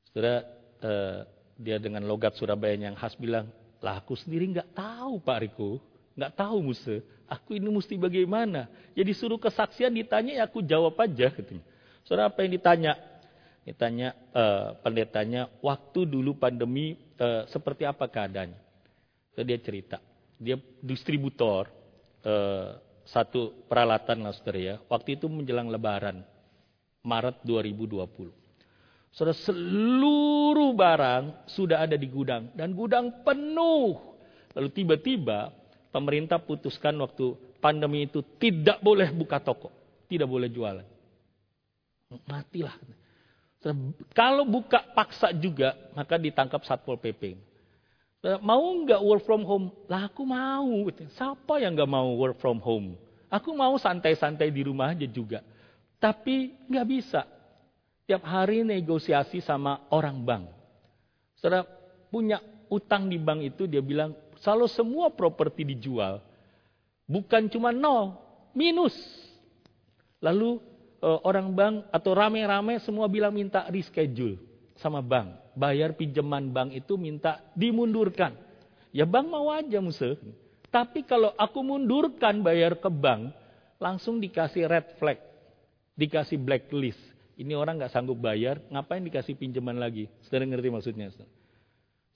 [0.10, 0.41] Saudara,
[0.82, 1.21] uh,
[1.58, 3.49] dia dengan logat Surabaya yang khas bilang,
[3.82, 5.77] lah aku sendiri nggak tahu Pak Riko,
[6.17, 6.99] nggak tahu Musa.
[7.30, 8.65] Aku ini mesti bagaimana?
[8.97, 11.63] Jadi suruh kesaksian ditanya ya aku jawab aja katanya.
[12.08, 12.93] Saudara apa yang ditanya?
[13.67, 18.56] Ditanya uh, pendetanya, waktu dulu pandemi uh, seperti apa keadaannya?
[19.36, 19.99] So, dia cerita,
[20.39, 21.67] dia distributor
[22.23, 24.75] uh, satu peralatan lah saudara ya.
[24.88, 26.23] Waktu itu menjelang Lebaran,
[27.03, 28.32] Maret 2020.
[29.12, 32.47] Saudara, seluruh barang sudah ada di gudang.
[32.56, 33.99] Dan gudang penuh.
[34.56, 35.51] Lalu tiba-tiba
[35.91, 39.71] pemerintah putuskan waktu pandemi itu tidak boleh buka toko.
[40.08, 40.88] Tidak boleh jualan.
[42.23, 42.76] Matilah.
[44.15, 47.36] Kalau buka paksa juga, maka ditangkap Satpol PP.
[48.39, 49.67] Mau nggak work from home?
[49.91, 50.88] Lah aku mau.
[51.12, 52.95] Siapa yang nggak mau work from home?
[53.28, 55.43] Aku mau santai-santai di rumah aja juga.
[56.00, 57.28] Tapi nggak bisa.
[58.08, 60.45] Tiap hari negosiasi sama orang bank.
[61.36, 61.67] Saudara
[62.08, 62.39] punya
[62.71, 66.21] utang di bank itu dia bilang, kalau semua properti dijual,
[67.08, 68.17] bukan cuma nol,
[68.52, 68.93] minus.
[70.19, 70.58] Lalu
[71.02, 74.38] eh, orang bank atau rame-rame semua bilang minta reschedule
[74.78, 75.54] sama bank.
[75.58, 78.38] Bayar pinjaman bank itu minta dimundurkan.
[78.93, 80.17] Ya bank mau aja musuh.
[80.67, 83.34] Tapi kalau aku mundurkan bayar ke bank,
[83.82, 85.17] langsung dikasih red flag.
[85.97, 87.00] Dikasih blacklist.
[87.38, 90.10] Ini orang nggak sanggup bayar, ngapain dikasih pinjaman lagi?
[90.26, 91.08] Saudara ngerti maksudnya?
[91.13, 91.30] Saudara,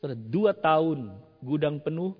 [0.09, 1.13] dua tahun
[1.45, 2.17] gudang penuh,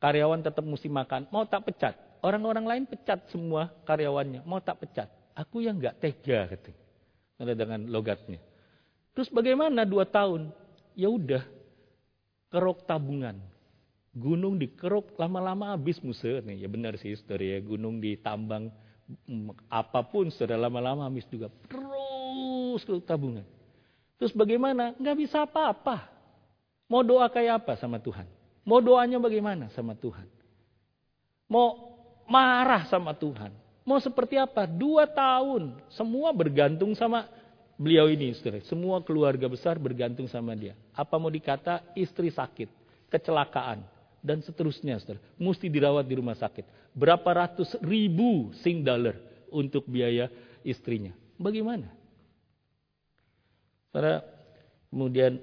[0.00, 1.28] karyawan tetap mesti makan.
[1.28, 1.94] Mau tak pecat?
[2.24, 4.46] Orang-orang lain pecat semua karyawannya.
[4.48, 5.10] Mau tak pecat?
[5.36, 6.80] Aku yang nggak tega, katanya.
[7.36, 8.40] Saudara dengan logatnya.
[9.12, 10.52] Terus bagaimana dua tahun?
[10.92, 11.44] Ya udah,
[12.52, 13.40] kerok tabungan.
[14.12, 16.64] Gunung dikeruk lama-lama habis musuh nih.
[16.64, 18.68] Ya benar sih saudara ya, gunung ditambang
[19.72, 23.44] apa pun saudara lama-lama habis juga terus ke tabungan.
[24.20, 24.92] Terus bagaimana?
[25.00, 26.11] Nggak bisa apa-apa.
[26.92, 28.28] Mau doa kayak apa sama Tuhan?
[28.68, 30.28] Mau doanya bagaimana sama Tuhan?
[31.48, 31.96] Mau
[32.28, 33.48] marah sama Tuhan?
[33.88, 34.68] Mau seperti apa?
[34.68, 35.72] Dua tahun.
[35.88, 37.24] Semua bergantung sama
[37.80, 38.36] beliau ini.
[38.36, 38.60] Saudara.
[38.68, 40.76] Semua keluarga besar bergantung sama dia.
[40.92, 41.80] Apa mau dikata?
[41.96, 42.68] Istri sakit.
[43.08, 43.88] Kecelakaan.
[44.22, 45.18] dan seterusnya, saudara.
[45.34, 46.94] Mesti dirawat di rumah sakit.
[46.94, 49.18] Berapa ratus ribu sing dollar
[49.50, 50.30] untuk biaya
[50.62, 51.10] istrinya.
[51.34, 51.90] Bagaimana?
[53.90, 54.22] Saudara,
[54.94, 55.42] kemudian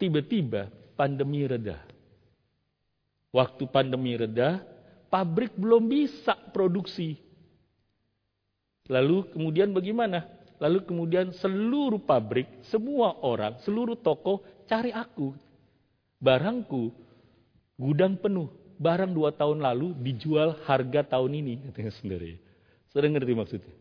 [0.00, 1.76] tiba-tiba pandemi reda.
[3.30, 4.64] Waktu pandemi reda,
[5.12, 7.20] pabrik belum bisa produksi.
[8.88, 10.26] Lalu kemudian bagaimana?
[10.58, 15.36] Lalu kemudian seluruh pabrik, semua orang, seluruh toko cari aku.
[16.20, 16.90] Barangku
[17.80, 18.52] Gudang penuh.
[18.76, 21.54] Barang dua tahun lalu dijual harga tahun ini.
[21.72, 22.36] Katanya ya.
[22.92, 23.74] Saudara ngerti maksudnya?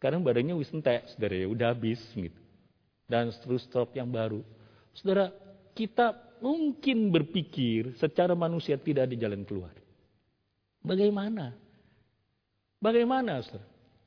[0.00, 1.46] Sekarang barangnya wis entek, saudara ya.
[1.48, 2.40] Udah habis gitu.
[3.04, 4.40] Dan terus stok yang baru.
[4.96, 5.28] Saudara,
[5.76, 9.72] kita mungkin berpikir secara manusia tidak ada jalan keluar.
[10.80, 11.52] Bagaimana?
[12.80, 13.66] Bagaimana, saudara?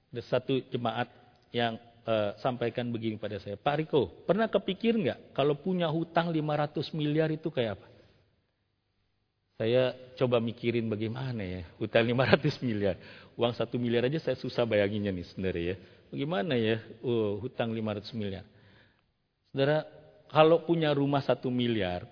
[0.10, 1.06] Ada satu jemaat
[1.54, 1.78] yang
[2.10, 3.54] uh, sampaikan begini pada saya.
[3.54, 7.88] Pak Riko, pernah kepikir nggak kalau punya hutang 500 miliar itu kayak apa?
[9.60, 12.95] Saya coba mikirin bagaimana ya, hutang 500 miliar.
[13.36, 15.75] Uang 1 miliar aja saya susah bayanginnya nih saudara ya.
[16.10, 18.47] Bagaimana ya, oh, hutang 500 miliar.
[19.52, 19.84] Saudara,
[20.29, 22.05] kalau punya rumah 1 miliar,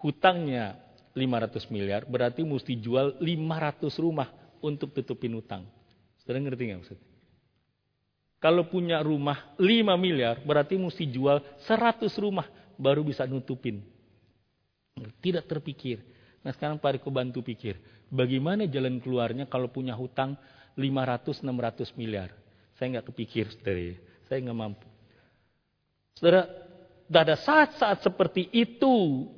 [0.00, 0.80] hutangnya
[1.12, 4.32] 500 miliar, berarti mesti jual 500 rumah
[4.64, 5.68] untuk tutupin hutang.
[6.20, 7.08] Saudara ngerti nggak maksudnya?
[8.42, 13.84] Kalau punya rumah 5 miliar, berarti mesti jual 100 rumah baru bisa nutupin.
[15.22, 16.02] Tidak terpikir.
[16.42, 17.78] Nah sekarang Pak Riko bantu pikir,
[18.10, 20.34] bagaimana jalan keluarnya kalau punya hutang
[20.74, 22.34] 500-600 miliar?
[22.74, 23.94] Saya nggak kepikir, saudara.
[24.26, 24.86] Saya nggak mampu.
[26.18, 26.42] Saudara,
[27.20, 29.28] ada saat-saat seperti itu,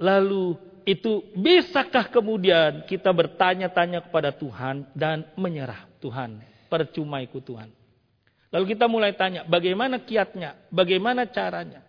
[0.00, 0.56] lalu
[0.88, 6.40] itu bisakah kemudian kita bertanya-tanya kepada Tuhan dan menyerah Tuhan,
[6.72, 7.68] percuma ikut Tuhan.
[8.50, 11.84] Lalu kita mulai tanya, bagaimana kiatnya, bagaimana caranya.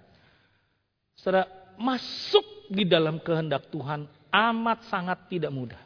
[1.17, 1.47] Saudara,
[1.79, 5.81] masuk di dalam kehendak Tuhan amat sangat tidak mudah.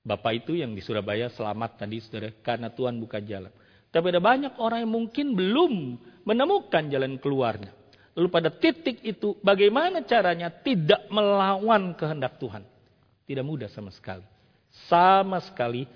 [0.00, 3.52] Bapak itu yang di Surabaya selamat tadi saudara karena Tuhan buka jalan.
[3.90, 7.79] Tapi ada banyak orang yang mungkin belum menemukan jalan keluarnya.
[8.20, 12.60] Lalu pada titik itu bagaimana caranya tidak melawan kehendak Tuhan.
[13.24, 14.26] Tidak mudah sama sekali.
[14.92, 15.88] Sama sekali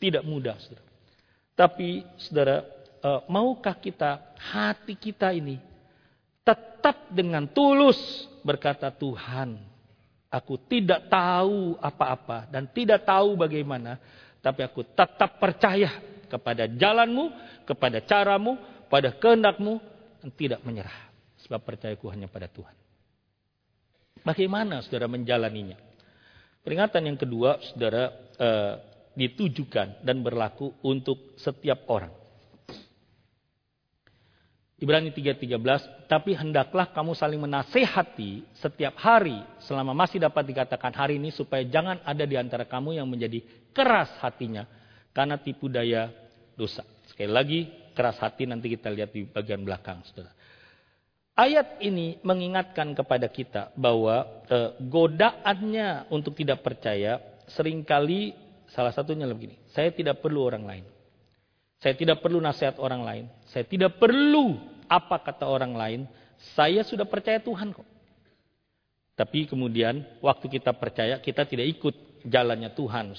[0.00, 0.88] tidak mudah saudara.
[1.52, 2.64] Tapi saudara,
[3.04, 5.60] eh, maukah kita hati kita ini
[6.40, 8.00] tetap dengan tulus
[8.40, 9.76] berkata Tuhan
[10.36, 13.96] Aku tidak tahu apa-apa dan tidak tahu bagaimana.
[14.42, 17.30] Tapi aku tetap percaya kepada jalanmu,
[17.64, 18.58] kepada caramu,
[18.90, 19.78] pada kehendakmu.
[20.20, 21.06] Dan tidak menyerah.
[21.46, 22.74] Sebab percayaku hanya pada Tuhan.
[24.26, 25.78] Bagaimana saudara menjalaninya?
[26.66, 28.74] Peringatan yang kedua saudara eh,
[29.14, 32.10] ditujukan dan berlaku untuk setiap orang.
[34.76, 41.32] Ibrani 3:13, tapi hendaklah kamu saling menasehati setiap hari selama masih dapat dikatakan hari ini
[41.32, 43.40] supaya jangan ada di antara kamu yang menjadi
[43.72, 44.68] keras hatinya
[45.16, 46.12] karena tipu daya
[46.52, 46.84] dosa.
[47.08, 47.60] Sekali lagi,
[47.96, 50.36] keras hati nanti kita lihat di bagian belakang, Saudara.
[51.36, 57.20] Ayat ini mengingatkan kepada kita bahwa eh, godaannya untuk tidak percaya
[57.52, 58.32] sering kali
[58.72, 60.84] salah satunya begini, saya tidak perlu orang lain.
[61.76, 63.24] Saya tidak perlu nasihat orang lain.
[63.52, 64.56] Saya tidak perlu
[64.88, 66.00] apa kata orang lain.
[66.56, 67.84] Saya sudah percaya Tuhan kok.
[69.16, 71.94] Tapi kemudian waktu kita percaya kita tidak ikut
[72.24, 73.12] jalannya Tuhan.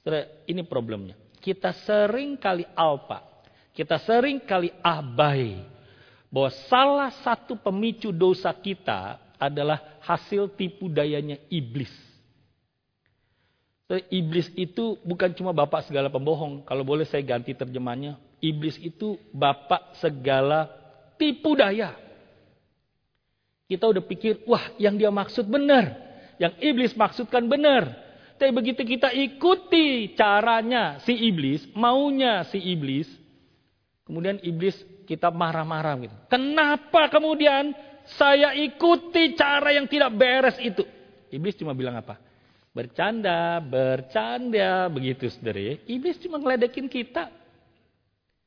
[0.00, 1.16] Saudara, ini problemnya.
[1.36, 3.44] Kita sering kali alpa.
[3.72, 5.71] Kita sering kali abai.
[6.32, 11.92] Bahwa salah satu pemicu dosa kita adalah hasil tipu dayanya iblis.
[14.08, 16.64] Iblis itu bukan cuma bapak segala pembohong.
[16.64, 18.16] Kalau boleh saya ganti terjemahnya.
[18.40, 20.72] Iblis itu bapak segala
[21.20, 21.92] tipu daya.
[23.68, 25.92] Kita udah pikir, wah yang dia maksud benar.
[26.40, 27.92] Yang iblis maksudkan benar.
[28.40, 33.06] Tapi begitu kita ikuti caranya si iblis, maunya si iblis.
[34.02, 34.74] Kemudian iblis
[35.06, 36.16] kita marah-marah gitu.
[36.30, 37.74] Kenapa kemudian
[38.18, 40.82] saya ikuti cara yang tidak beres itu?
[41.32, 42.20] Iblis cuma bilang apa?
[42.72, 45.74] Bercanda, bercanda, begitu ya.
[45.84, 47.28] Iblis cuma ngeledekin kita.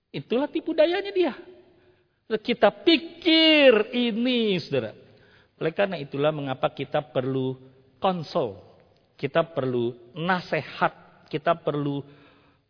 [0.09, 1.33] Itulah tipu dayanya dia.
[2.25, 4.97] Kita pikir ini saudara.
[5.61, 7.59] Oleh karena itulah mengapa kita perlu
[8.01, 8.57] konsol.
[9.13, 11.25] Kita perlu nasihat.
[11.29, 12.01] Kita perlu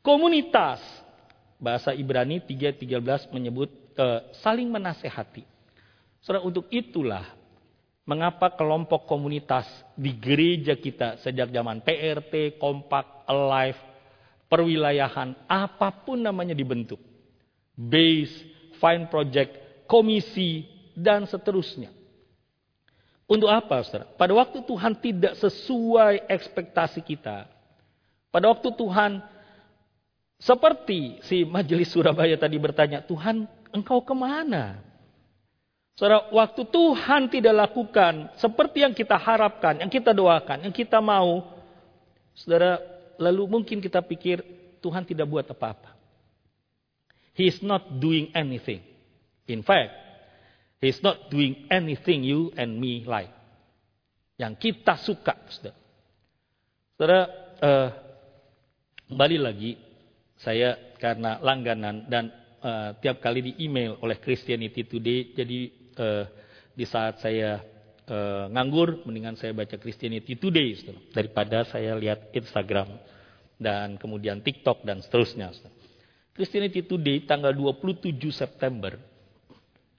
[0.04, 0.84] komunitas.
[1.56, 5.48] Bahasa Ibrani 3.13 menyebut uh, saling menasehati.
[6.20, 7.24] Saudara, untuk itulah
[8.06, 9.66] Mengapa kelompok komunitas
[9.98, 13.82] di gereja kita sejak zaman PRT, Kompak, Alive,
[14.46, 17.02] perwilayahan, apa pun namanya dibentuk.
[17.74, 18.46] Base,
[18.78, 19.58] Fine Project,
[19.90, 21.90] komisi, dan seterusnya.
[23.26, 24.06] Untuk apa, saudara?
[24.14, 27.50] Pada waktu Tuhan tidak sesuai ekspektasi kita.
[28.30, 29.18] Pada waktu Tuhan
[30.40, 34.84] seperti si majelis Surabaya tadi bertanya, Tuhan engkau ke mana?
[35.96, 41.56] Saudara, waktu Tuhan tidak lakukan seperti yang kita harapkan, yang kita doakan, yang kita mau,
[42.36, 42.84] saudara,
[43.16, 44.44] lalu mungkin kita pikir
[44.84, 45.96] Tuhan tidak buat apa-apa.
[47.32, 48.84] He is not doing anything.
[49.48, 49.96] In fact,
[50.84, 53.32] he is not doing anything you and me like.
[54.36, 55.80] Yang kita suka, saudara.
[57.00, 57.20] Saudara,
[57.64, 57.90] uh,
[59.08, 59.80] kembali lagi,
[60.46, 62.30] saya karena langganan dan
[62.62, 65.60] uh, tiap kali di email oleh Christianity Today, jadi
[65.98, 66.26] uh,
[66.78, 67.66] di saat saya
[68.06, 72.94] uh, nganggur, mendingan saya baca Christianity Today saudara, daripada saya lihat Instagram
[73.58, 75.50] dan kemudian TikTok dan seterusnya.
[75.50, 75.74] Saudara.
[76.38, 78.94] Christianity Today tanggal 27 September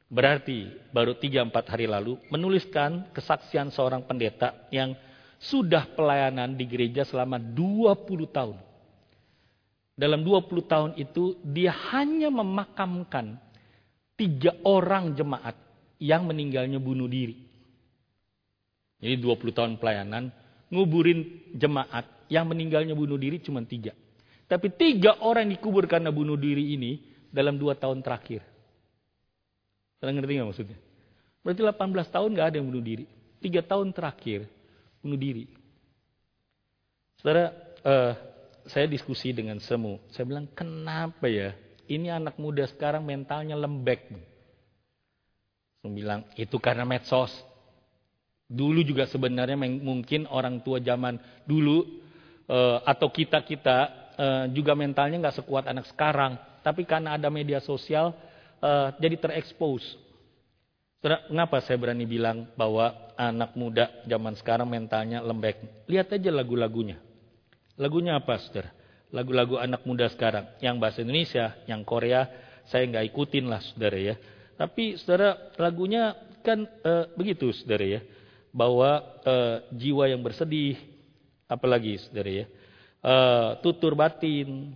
[0.07, 4.95] berarti baru 3-4 hari lalu menuliskan kesaksian seorang pendeta yang
[5.43, 8.66] sudah pelayanan di gereja selama 20 tahun.
[9.97, 13.41] Dalam 20 tahun itu dia hanya memakamkan
[14.13, 15.57] tiga orang jemaat
[15.97, 17.41] yang meninggalnya bunuh diri.
[19.01, 20.29] Jadi 20 tahun pelayanan,
[20.69, 23.97] nguburin jemaat yang meninggalnya bunuh diri cuma tiga.
[24.47, 27.01] Tapi tiga orang yang dikubur karena bunuh diri ini
[27.33, 28.45] dalam dua tahun terakhir.
[29.97, 30.79] Kalian ngerti nggak maksudnya?
[31.41, 33.05] Berarti 18 tahun nggak ada yang bunuh diri.
[33.41, 34.45] Tiga tahun terakhir
[35.01, 35.45] bunuh diri.
[37.17, 37.49] Saudara,
[37.81, 38.13] uh,
[38.67, 39.99] saya diskusi dengan semu.
[40.11, 41.55] Saya bilang, kenapa ya?
[41.87, 44.11] Ini anak muda sekarang mentalnya lembek
[45.91, 47.31] bilang itu karena medsos.
[48.47, 51.83] Dulu juga sebenarnya mungkin orang tua zaman dulu
[52.47, 53.79] uh, atau kita kita
[54.15, 56.39] uh, juga mentalnya nggak sekuat anak sekarang.
[56.63, 58.15] Tapi karena ada media sosial
[58.63, 59.83] uh, jadi terekspos.
[61.07, 65.87] Kenapa saya berani bilang bahwa anak muda zaman sekarang mentalnya lembek?
[65.87, 66.99] Lihat aja lagu-lagunya.
[67.77, 68.73] Lagunya apa, saudara?
[69.13, 70.49] Lagu-lagu anak muda sekarang.
[70.65, 72.27] Yang bahasa Indonesia, yang Korea,
[72.67, 74.15] saya nggak ikutin lah, saudara ya.
[74.57, 78.01] Tapi saudara lagunya kan e, begitu saudara ya.
[78.51, 79.35] Bahwa e,
[79.77, 80.81] jiwa yang bersedih,
[81.45, 82.47] apalagi saudara ya.
[83.05, 83.15] E,
[83.61, 84.73] tutur batin,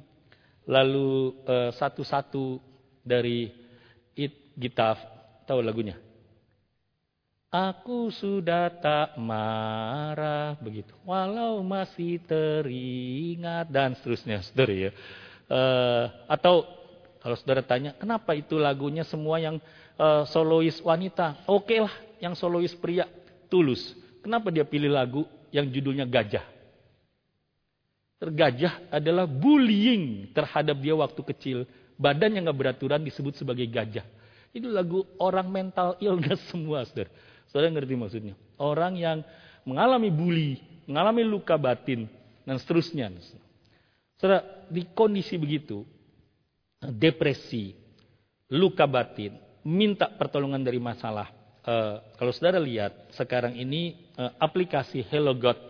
[0.68, 1.40] lalu
[1.74, 2.61] satu-satu
[3.03, 3.51] dari
[4.14, 5.01] it gitaf,
[5.48, 6.10] tahu lagunya?
[7.51, 14.90] Aku sudah tak marah begitu, walau masih teringat dan seterusnya, saudara ya.
[15.51, 16.62] Uh, atau
[17.18, 19.59] kalau saudara tanya, kenapa itu lagunya semua yang
[19.98, 21.42] uh, solois wanita?
[21.51, 21.90] Oke lah,
[22.22, 23.11] yang solois pria,
[23.51, 23.98] tulus.
[24.22, 26.46] Kenapa dia pilih lagu yang judulnya gajah?
[28.22, 31.59] Tergajah adalah bullying terhadap dia waktu kecil.
[31.98, 34.07] Badan yang gak beraturan disebut sebagai gajah.
[34.55, 37.11] Itu lagu orang mental illness semua, saudara.
[37.51, 38.34] Saudara ngerti maksudnya?
[38.62, 39.26] Orang yang
[39.66, 42.07] mengalami bully, mengalami luka batin,
[42.46, 43.11] dan seterusnya.
[44.16, 45.82] Saudara, di kondisi begitu,
[46.78, 47.74] depresi,
[48.55, 49.34] luka batin,
[49.66, 51.28] minta pertolongan dari masalah.
[51.61, 55.61] Uh, kalau saudara lihat sekarang ini uh, aplikasi Hello God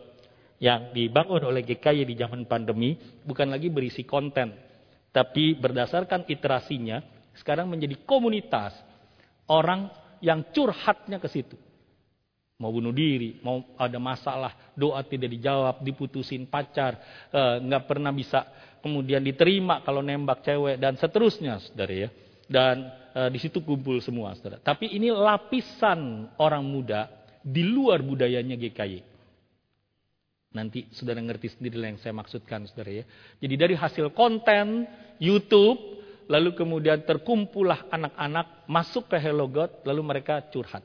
[0.63, 2.95] yang dibangun oleh GKY di zaman pandemi
[3.27, 4.55] bukan lagi berisi konten,
[5.11, 7.03] tapi berdasarkan iterasinya
[7.35, 8.77] sekarang menjadi komunitas
[9.51, 9.91] orang
[10.23, 11.57] yang curhatnya ke situ.
[12.61, 17.01] Mau bunuh diri, mau ada masalah, doa tidak dijawab, diputusin pacar,
[17.33, 18.45] uh, nggak pernah bisa
[18.85, 22.09] kemudian diterima kalau nembak cewek dan seterusnya, saudara ya.
[22.51, 22.77] Dan
[23.15, 24.59] e, di situ kumpul semua, saudara.
[24.59, 27.07] Tapi ini lapisan orang muda
[27.45, 29.07] di luar budayanya GKY.
[30.51, 33.05] Nanti saudara ngerti sendiri yang saya maksudkan, saudara ya.
[33.39, 34.83] Jadi dari hasil konten
[35.23, 35.79] YouTube,
[36.27, 40.83] lalu kemudian terkumpullah anak-anak masuk ke Hello God, lalu mereka curhat.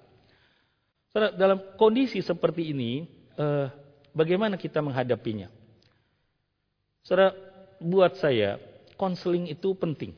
[1.16, 3.08] Dalam kondisi seperti ini,
[3.40, 3.68] eh,
[4.12, 5.48] bagaimana kita menghadapinya?
[7.08, 7.32] Saudara,
[7.80, 8.60] buat saya
[9.00, 10.12] konseling itu penting.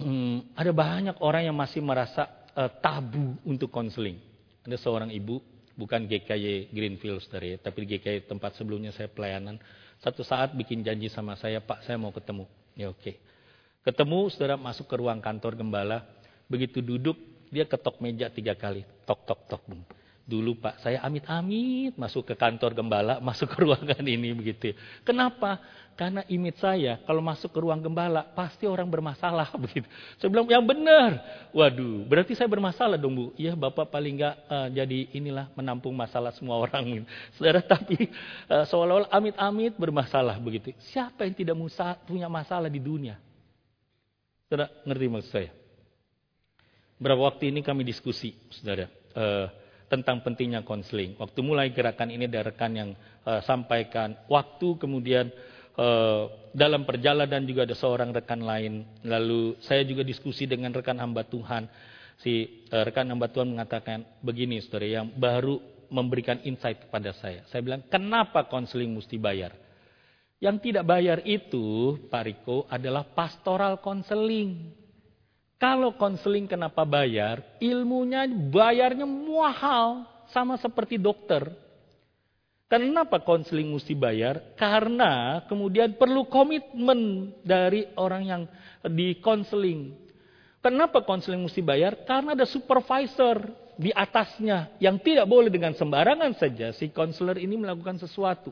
[0.00, 4.18] Hmm, ada banyak orang yang masih merasa uh, tabu untuk konseling.
[4.66, 5.38] Ada seorang ibu,
[5.78, 9.58] bukan GKY Greenfield, saudara, tapi GKY tempat sebelumnya saya pelayanan.
[10.02, 12.44] Satu saat bikin janji sama saya, Pak, saya mau ketemu.
[12.74, 13.00] Ya oke.
[13.00, 13.14] Okay.
[13.84, 16.02] Ketemu, saudara masuk ke ruang kantor gembala.
[16.50, 17.16] Begitu duduk,
[17.54, 18.82] dia ketok meja tiga kali.
[19.06, 19.62] Tok, tok, tok.
[20.24, 24.72] Dulu Pak, saya amit-amit masuk ke kantor gembala, masuk ke ruangan ini begitu.
[25.06, 25.60] Kenapa?
[25.94, 29.86] Karena imit saya kalau masuk ke ruang gembala pasti orang bermasalah begitu.
[30.18, 31.22] Saya bilang yang benar.
[31.54, 33.24] Waduh, berarti saya bermasalah dong Bu.
[33.38, 37.06] Iya Bapak paling enggak uh, jadi inilah menampung masalah semua orang.
[37.38, 38.10] Saudara tapi
[38.50, 40.74] uh, seolah-olah amit-amit bermasalah begitu.
[40.90, 41.56] Siapa yang tidak
[42.08, 43.14] punya masalah di dunia?
[44.50, 45.63] Saudara ngerti maksud saya?
[47.04, 48.88] Berapa waktu ini kami diskusi, Saudara.
[49.12, 49.44] Uh,
[49.92, 51.14] tentang pentingnya konseling.
[51.20, 52.90] Waktu mulai gerakan ini ada rekan yang
[53.28, 54.16] uh, sampaikan.
[54.26, 55.28] Waktu kemudian
[55.76, 58.88] uh, dalam perjalanan juga ada seorang rekan lain.
[59.04, 61.68] Lalu saya juga diskusi dengan rekan hamba Tuhan.
[62.18, 65.60] Si uh, rekan hamba Tuhan mengatakan begini, saudara, yang baru
[65.92, 67.44] memberikan insight kepada saya.
[67.52, 69.52] Saya bilang, kenapa konseling mesti bayar?
[70.42, 74.74] Yang tidak bayar itu, Pak Riko, adalah pastoral konseling.
[75.58, 77.40] Kalau konseling kenapa bayar?
[77.62, 80.04] Ilmunya bayarnya mahal.
[80.32, 81.46] Sama seperti dokter.
[82.64, 84.56] Kenapa konseling mesti bayar?
[84.58, 88.42] Karena kemudian perlu komitmen dari orang yang
[88.88, 89.94] di konseling.
[90.58, 92.02] Kenapa konseling mesti bayar?
[92.08, 93.46] Karena ada supervisor
[93.76, 98.50] di atasnya yang tidak boleh dengan sembarangan saja si konselor ini melakukan sesuatu.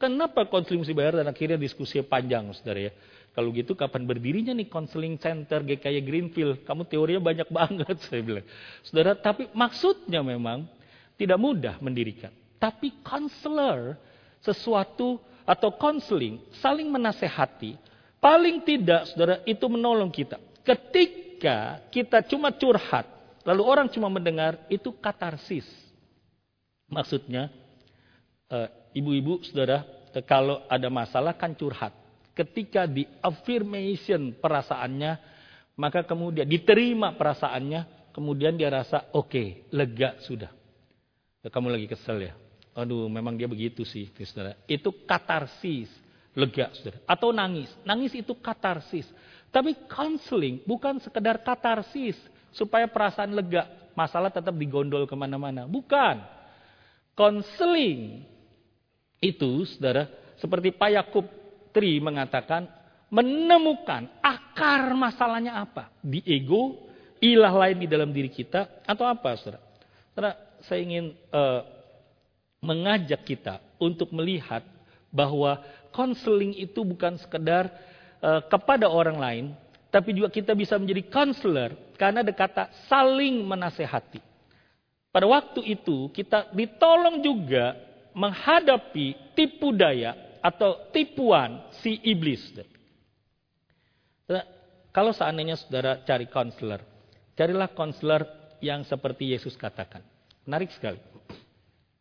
[0.00, 2.92] Kenapa konseling mesti bayar dan akhirnya diskusi panjang, saudara ya.
[3.34, 6.62] Kalau gitu kapan berdirinya nih counseling center GKY Greenfield?
[6.62, 8.46] Kamu teorinya banyak banget saya bilang.
[8.86, 10.70] Saudara, tapi maksudnya memang
[11.18, 12.30] tidak mudah mendirikan.
[12.62, 13.98] Tapi counselor
[14.38, 17.74] sesuatu atau counseling saling menasehati.
[18.22, 20.38] Paling tidak saudara itu menolong kita.
[20.64, 23.04] Ketika kita cuma curhat,
[23.44, 25.68] lalu orang cuma mendengar, itu katarsis.
[26.88, 27.52] Maksudnya,
[28.48, 29.84] eh, ibu-ibu saudara,
[30.16, 32.03] eh, kalau ada masalah kan curhat
[32.34, 35.12] ketika di affirmation perasaannya,
[35.78, 40.50] maka kemudian diterima perasaannya, kemudian dia rasa oke, okay, lega sudah.
[41.42, 42.34] Ya, kamu lagi kesel ya?
[42.74, 44.58] Aduh, memang dia begitu sih, saudara.
[44.66, 45.86] Itu katarsis,
[46.34, 46.98] lega, saudara.
[47.06, 49.06] Atau nangis, nangis itu katarsis.
[49.54, 52.18] Tapi counseling bukan sekedar katarsis
[52.50, 55.70] supaya perasaan lega, masalah tetap digondol ke mana-mana.
[55.70, 56.18] Bukan.
[57.14, 58.26] Counseling
[59.22, 60.10] itu, saudara,
[60.42, 61.26] seperti Pak Yakub
[61.74, 62.70] Tri mengatakan
[63.10, 65.90] menemukan akar masalahnya apa.
[65.98, 66.86] Di ego,
[67.18, 69.60] ilah lain di dalam diri kita, atau apa saudara?
[70.14, 71.66] Saudara, saya ingin uh,
[72.62, 74.62] mengajak kita untuk melihat
[75.10, 75.58] bahwa
[75.90, 77.70] konseling itu bukan sekedar
[78.22, 79.44] uh, kepada orang lain,
[79.94, 84.18] tapi juga kita bisa menjadi konselor karena ada kata saling menasehati.
[85.14, 87.78] Pada waktu itu kita ditolong juga
[88.10, 92.52] menghadapi tipu daya atau tipuan si iblis.
[94.92, 96.84] Kalau seandainya saudara cari konselor,
[97.32, 98.28] carilah konselor
[98.60, 100.04] yang seperti Yesus katakan.
[100.44, 101.00] Menarik sekali.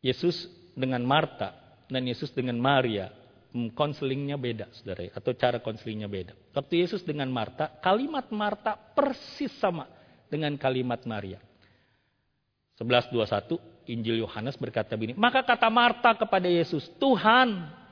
[0.04, 1.56] Yesus dengan Marta
[1.88, 3.08] dan Yesus dengan Maria,
[3.56, 6.36] hmm, konselingnya beda, saudara, atau cara konselingnya beda.
[6.52, 9.88] Waktu Yesus dengan Marta, kalimat Marta persis sama
[10.28, 11.39] dengan kalimat Maria.
[12.76, 17.83] 11:21 Injil Yohanes berkata begini, maka kata Marta kepada Yesus, Tuhan,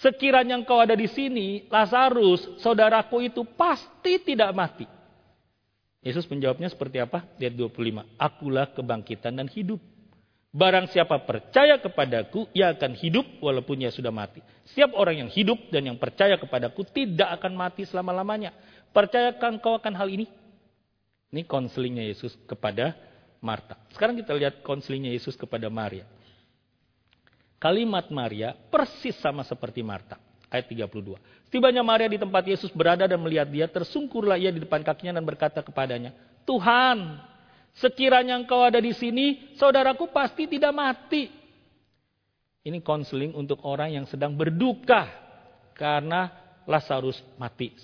[0.00, 4.88] Sekiranya engkau ada di sini, Lazarus, saudaraku itu pasti tidak mati.
[6.00, 7.28] Yesus menjawabnya seperti apa?
[7.36, 8.08] Lihat 25.
[8.16, 9.76] Akulah kebangkitan dan hidup.
[10.50, 14.40] Barang siapa percaya kepadaku, ia akan hidup walaupun ia sudah mati.
[14.72, 18.56] Setiap orang yang hidup dan yang percaya kepadaku tidak akan mati selama-lamanya.
[18.96, 20.26] Percayakan kau akan hal ini?
[21.30, 22.96] Ini konselingnya Yesus kepada
[23.38, 23.76] Marta.
[23.92, 26.08] Sekarang kita lihat konselingnya Yesus kepada Maria.
[27.60, 30.16] Kalimat Maria persis sama seperti Marta.
[30.48, 31.20] Ayat 32.
[31.52, 35.24] Tibanya Maria di tempat Yesus berada dan melihat dia, tersungkurlah ia di depan kakinya dan
[35.28, 36.16] berkata kepadanya,
[36.48, 37.20] Tuhan,
[37.76, 41.28] sekiranya engkau ada di sini, saudaraku pasti tidak mati.
[42.64, 45.06] Ini konseling untuk orang yang sedang berduka
[45.76, 46.32] karena
[46.64, 47.76] Lazarus mati.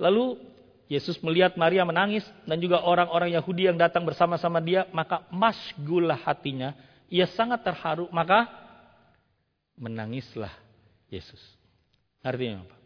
[0.00, 0.40] Lalu
[0.88, 6.72] Yesus melihat Maria menangis dan juga orang-orang Yahudi yang datang bersama-sama dia, maka masgulah hatinya
[7.08, 8.48] ia sangat terharu, maka
[9.78, 10.52] menangislah
[11.10, 11.40] Yesus.
[12.24, 12.76] Artinya apa?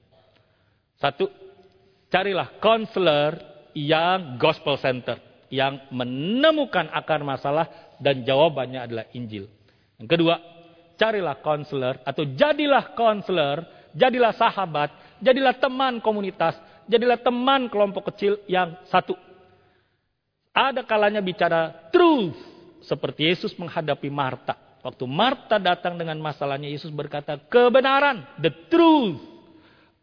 [0.99, 1.31] Satu,
[2.11, 3.39] carilah konselor
[3.77, 7.71] yang gospel center, yang menemukan akar masalah
[8.03, 9.47] dan jawabannya adalah Injil.
[10.03, 10.35] Yang kedua,
[10.99, 13.62] carilah konselor atau jadilah konselor,
[13.95, 14.91] jadilah sahabat,
[15.23, 16.59] jadilah teman komunitas,
[16.91, 19.14] jadilah teman kelompok kecil yang satu.
[20.51, 22.35] Ada kalanya bicara truth,
[22.85, 24.68] seperti Yesus menghadapi Marta.
[24.83, 29.18] Waktu Marta datang dengan masalahnya, Yesus berkata, kebenaran, the truth.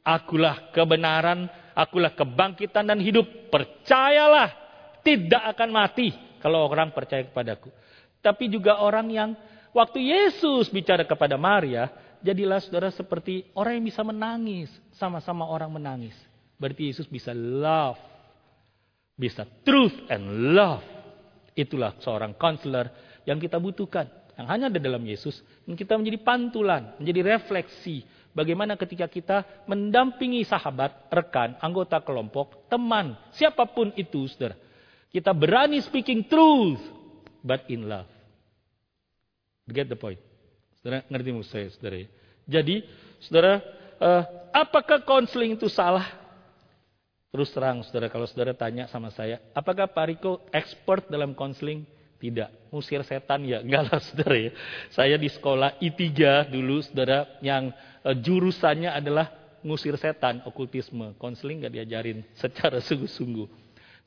[0.05, 3.25] Akulah kebenaran, akulah kebangkitan dan hidup.
[3.49, 4.53] Percayalah,
[5.01, 6.13] tidak akan mati
[6.43, 7.73] kalau orang percaya kepadaku.
[8.21, 9.29] Tapi juga orang yang
[9.73, 11.89] waktu Yesus bicara kepada Maria,
[12.21, 14.69] jadilah saudara seperti orang yang bisa menangis.
[14.97, 16.13] Sama-sama orang menangis.
[16.61, 17.97] Berarti Yesus bisa love.
[19.15, 20.94] Bisa truth and love.
[21.55, 22.91] Itulah seorang konselor
[23.23, 24.11] yang kita butuhkan.
[24.35, 25.39] Yang hanya ada dalam Yesus.
[25.63, 28.03] Dan kita menjadi pantulan, menjadi refleksi.
[28.35, 34.59] Bagaimana ketika kita mendampingi sahabat, rekan, anggota kelompok, teman, siapa pun itu, saudara.
[35.07, 36.83] Kita berani speaking truth,
[37.39, 38.11] but in love.
[39.71, 40.19] Get the point.
[40.83, 42.03] Saudara ngerti maksud saya, saudara?
[42.43, 42.83] Jadi,
[43.23, 43.63] saudara,
[44.03, 46.24] eh, apakah konseling itu salah?
[47.35, 51.83] Terus terang, saudara, kalau saudara tanya sama saya, apakah Pak Riko expert dalam konseling?
[52.15, 52.71] Tidak.
[52.71, 53.59] Musir setan ya?
[53.59, 54.55] Enggak lah, saudara ya.
[54.87, 57.75] Saya di sekolah I3 dulu, saudara, yang
[58.07, 61.11] eh, jurusannya adalah ngusir setan, okultisme.
[61.19, 63.51] Konseling nggak diajarin secara sungguh-sungguh.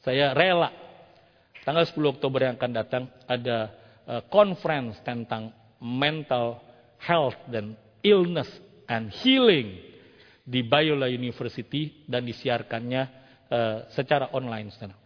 [0.01, 0.73] Saya rela.
[1.69, 3.77] Tanggal 10 Oktober yang akan datang ada
[4.09, 5.53] eh, conference tentang
[5.85, 6.65] mental
[6.97, 8.49] health dan illness
[8.89, 9.85] and healing
[10.49, 13.18] di Biola University dan disiarkannya
[13.49, 14.71] eh, secara online.
[14.73, 14.97] Saudara.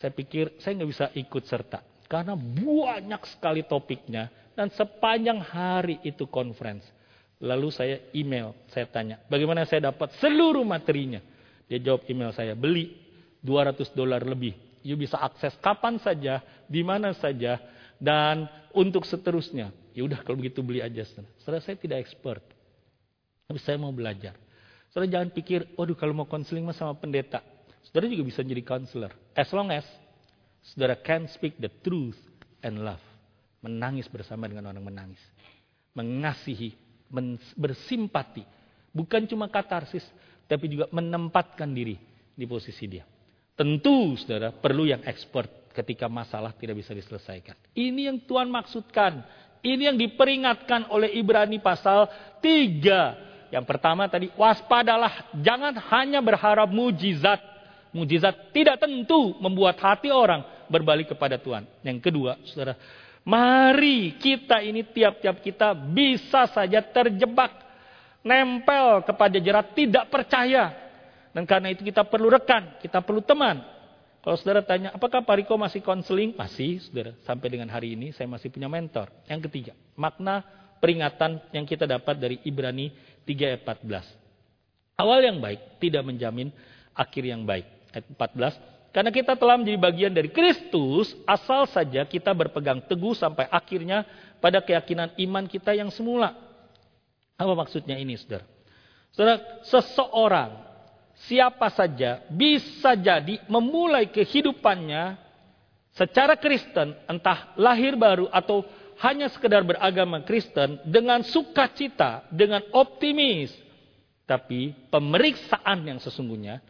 [0.00, 6.26] Saya pikir saya nggak bisa ikut serta karena banyak sekali topiknya dan sepanjang hari itu
[6.26, 6.84] conference.
[7.40, 11.24] Lalu saya email, saya tanya, bagaimana saya dapat seluruh materinya?
[11.70, 12.92] Dia jawab email saya, beli
[13.40, 14.52] 200 dolar lebih.
[14.84, 17.56] You bisa akses kapan saja, di mana saja,
[17.96, 18.44] dan
[18.76, 19.72] untuk seterusnya.
[19.96, 21.04] Ya udah kalau begitu beli aja.
[21.40, 22.44] Saudara saya tidak expert.
[23.48, 24.36] Tapi saya mau belajar.
[24.92, 27.40] Saudara jangan pikir, waduh kalau mau konseling sama pendeta.
[27.86, 29.12] Saudara juga bisa jadi counselor.
[29.32, 29.86] As long as
[30.62, 32.18] saudara can speak the truth
[32.60, 33.02] and love.
[33.60, 35.20] Menangis bersama dengan orang menangis.
[35.96, 36.72] Mengasihi,
[37.12, 38.44] men- bersimpati.
[38.90, 40.04] Bukan cuma katarsis,
[40.48, 41.94] tapi juga menempatkan diri
[42.34, 43.04] di posisi dia.
[43.54, 47.54] Tentu saudara perlu yang expert ketika masalah tidak bisa diselesaikan.
[47.76, 49.22] Ini yang Tuhan maksudkan.
[49.60, 52.08] Ini yang diperingatkan oleh Ibrani pasal
[52.40, 53.52] 3.
[53.52, 55.28] Yang pertama tadi, waspadalah.
[55.36, 57.38] Jangan hanya berharap mujizat.
[57.90, 61.66] Mujizat tidak tentu membuat hati orang berbalik kepada Tuhan.
[61.82, 62.78] Yang kedua, saudara,
[63.26, 67.50] mari kita ini tiap-tiap kita bisa saja terjebak.
[68.22, 70.70] Nempel kepada jerat tidak percaya.
[71.34, 73.58] Dan karena itu kita perlu rekan, kita perlu teman.
[74.20, 76.36] Kalau saudara tanya, apakah Pak Riko masih konseling?
[76.36, 77.16] Masih, saudara.
[77.24, 79.08] Sampai dengan hari ini saya masih punya mentor.
[79.24, 80.44] Yang ketiga, makna
[80.78, 82.92] peringatan yang kita dapat dari Ibrani
[83.24, 85.00] 3 ayat 14.
[85.00, 86.52] Awal yang baik tidak menjamin
[86.92, 87.79] akhir yang baik.
[87.90, 88.90] Ayat 14.
[88.90, 94.02] Karena kita telah menjadi bagian dari Kristus, asal saja kita berpegang teguh sampai akhirnya
[94.42, 96.34] pada keyakinan iman kita yang semula.
[97.38, 98.42] Apa maksudnya ini, saudara?
[99.14, 100.50] Saudara, seseorang
[101.26, 105.18] siapa saja bisa jadi memulai kehidupannya
[105.94, 108.66] secara Kristen, entah lahir baru atau
[109.00, 113.54] hanya sekedar beragama Kristen dengan sukacita, dengan optimis.
[114.26, 116.62] Tapi pemeriksaan yang sesungguhnya,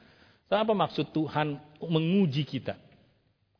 [0.50, 2.74] apa maksud Tuhan menguji kita?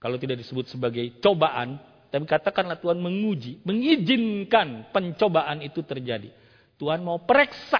[0.01, 1.79] Kalau tidak disebut sebagai cobaan,
[2.11, 6.35] tapi katakanlah Tuhan menguji, mengizinkan pencobaan itu terjadi.
[6.75, 7.79] Tuhan mau periksa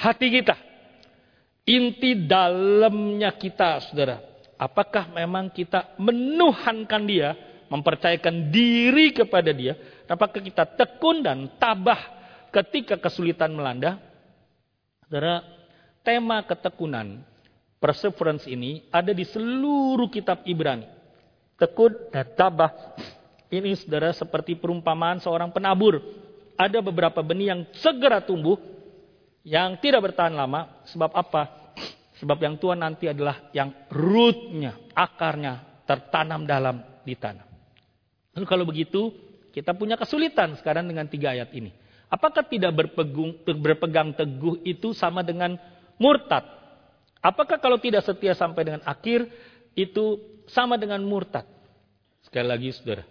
[0.00, 0.56] hati kita.
[1.68, 4.20] Inti dalamnya kita, saudara.
[4.56, 7.36] Apakah memang kita menuhankan dia,
[7.68, 9.76] mempercayakan diri kepada dia?
[10.06, 11.98] Apakah kita tekun dan tabah
[12.54, 14.00] ketika kesulitan melanda?
[15.04, 15.42] Saudara,
[16.04, 17.24] tema ketekunan,
[17.84, 20.88] perseverance ini ada di seluruh kitab Ibrani.
[21.60, 22.72] Tekun dan tabah.
[23.52, 26.00] Ini saudara seperti perumpamaan seorang penabur
[26.56, 28.56] ada beberapa benih yang segera tumbuh,
[29.44, 30.80] yang tidak bertahan lama.
[30.88, 31.76] Sebab apa?
[32.16, 37.44] Sebab yang tua nanti adalah yang rootnya, akarnya tertanam dalam di tanah.
[38.32, 39.12] Lalu kalau begitu,
[39.52, 41.70] kita punya kesulitan sekarang dengan tiga ayat ini.
[42.08, 45.58] Apakah tidak berpegung, berpegang teguh itu sama dengan
[46.00, 46.63] murtad?
[47.24, 49.24] Apakah kalau tidak setia sampai dengan akhir,
[49.72, 51.48] itu sama dengan murtad?
[52.20, 53.04] Sekali lagi saudara,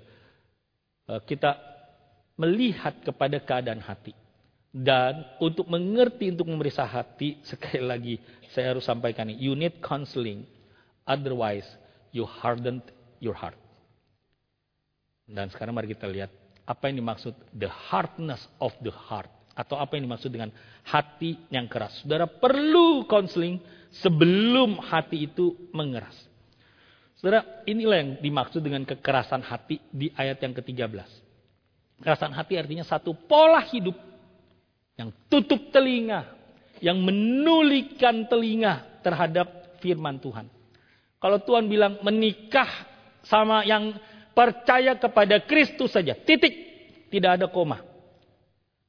[1.25, 1.57] kita
[2.37, 4.13] melihat kepada keadaan hati.
[4.73, 8.15] Dan untuk mengerti, untuk memeriksa hati, sekali lagi
[8.53, 9.41] saya harus sampaikan ini.
[9.41, 10.45] You need counseling.
[11.09, 11.65] Otherwise,
[12.13, 12.85] you hardened
[13.17, 13.57] your heart.
[15.25, 16.29] Dan sekarang mari kita lihat
[16.63, 19.29] apa yang dimaksud the hardness of the heart.
[19.53, 20.49] Atau apa yang dimaksud dengan
[20.81, 22.01] hati yang keras.
[22.01, 23.61] Saudara perlu counseling
[23.93, 26.17] sebelum hati itu mengeras.
[27.21, 31.07] Saudara, inilah yang dimaksud dengan kekerasan hati di ayat yang ke-13.
[32.01, 33.95] Kekerasan hati artinya satu pola hidup
[34.99, 36.27] yang tutup telinga,
[36.83, 40.49] yang menulikan telinga terhadap firman Tuhan.
[41.21, 42.67] Kalau Tuhan bilang menikah
[43.23, 43.95] sama yang
[44.35, 46.51] percaya kepada Kristus saja, titik,
[47.07, 47.92] tidak ada koma.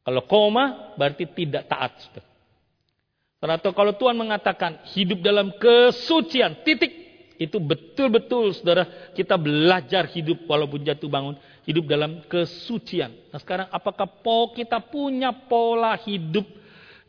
[0.04, 1.92] Kalau koma berarti tidak taat.
[3.40, 10.86] Atau kalau Tuhan mengatakan hidup dalam kesucian, titik, itu betul-betul saudara kita belajar hidup walaupun
[10.86, 11.36] jatuh bangun
[11.66, 13.10] hidup dalam kesucian.
[13.32, 16.46] Nah sekarang apakah po kita punya pola hidup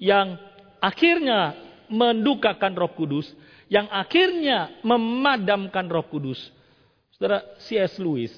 [0.01, 0.35] yang
[0.81, 1.55] akhirnya
[1.87, 3.29] mendukakan Roh Kudus,
[3.69, 6.41] yang akhirnya memadamkan Roh Kudus.
[7.15, 7.95] Saudara C.S.
[8.01, 8.33] Lewis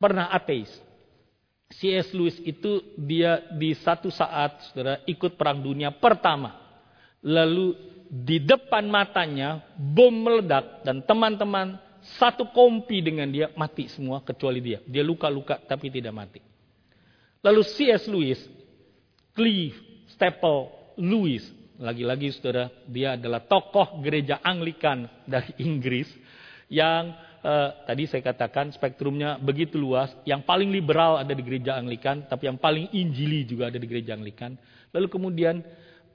[0.00, 0.72] pernah ateis.
[1.74, 2.14] C.S.
[2.14, 6.54] Lewis itu dia di satu saat saudara ikut perang dunia pertama.
[7.26, 7.74] Lalu
[8.06, 11.74] di depan matanya bom meledak dan teman-teman
[12.22, 14.78] satu kompi dengan dia mati semua kecuali dia.
[14.86, 16.40] Dia luka-luka tapi tidak mati.
[17.42, 18.06] Lalu C.S.
[18.06, 18.40] Lewis,
[19.34, 19.74] Clive
[20.14, 20.70] Staple
[21.02, 21.50] Lewis,
[21.82, 26.08] lagi-lagi saudara, dia adalah tokoh gereja Anglikan dari Inggris
[26.70, 30.10] yang eh, tadi saya katakan spektrumnya begitu luas.
[30.26, 34.18] Yang paling liberal ada di gereja Anglikan, tapi yang paling injili juga ada di gereja
[34.18, 34.58] Anglikan.
[34.90, 35.62] Lalu kemudian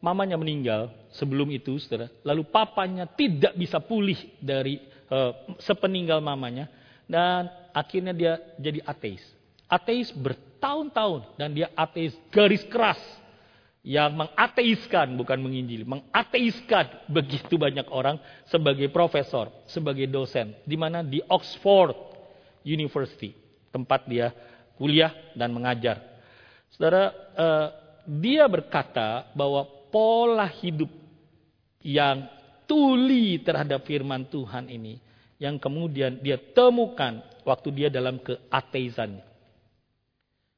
[0.03, 2.11] mamanya meninggal sebelum itu, saudara.
[2.27, 5.31] Lalu papanya tidak bisa pulih dari eh,
[5.63, 6.67] sepeninggal mamanya.
[7.07, 9.23] Dan akhirnya dia jadi ateis.
[9.71, 12.99] Ateis bertahun-tahun dan dia ateis garis keras
[13.81, 21.01] yang mengateiskan, bukan menginjili, mengateiskan begitu banyak orang sebagai profesor, sebagai dosen, di mana?
[21.01, 21.97] Di Oxford
[22.61, 23.33] University,
[23.73, 24.29] tempat dia
[24.77, 25.97] kuliah dan mengajar.
[26.69, 27.67] Saudara, eh,
[28.05, 30.89] dia berkata bahwa pola hidup
[31.81, 32.29] yang
[32.69, 35.01] tuli terhadap firman Tuhan ini,
[35.41, 39.25] yang kemudian dia temukan waktu dia dalam keateisannya.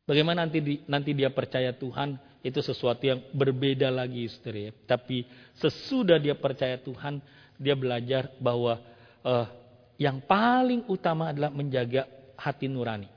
[0.04, 4.76] Bagaimana nanti nanti dia percaya Tuhan, itu sesuatu yang berbeda lagi ya.
[4.84, 5.24] Tapi
[5.56, 7.24] sesudah dia percaya Tuhan,
[7.56, 8.84] dia belajar bahwa
[9.24, 9.48] uh,
[9.96, 12.04] yang paling utama adalah menjaga
[12.36, 13.08] hati nurani.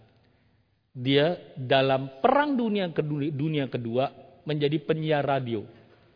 [0.94, 4.08] Dia dalam perang dunia kedua, dunia kedua
[4.46, 5.66] menjadi penyiar radio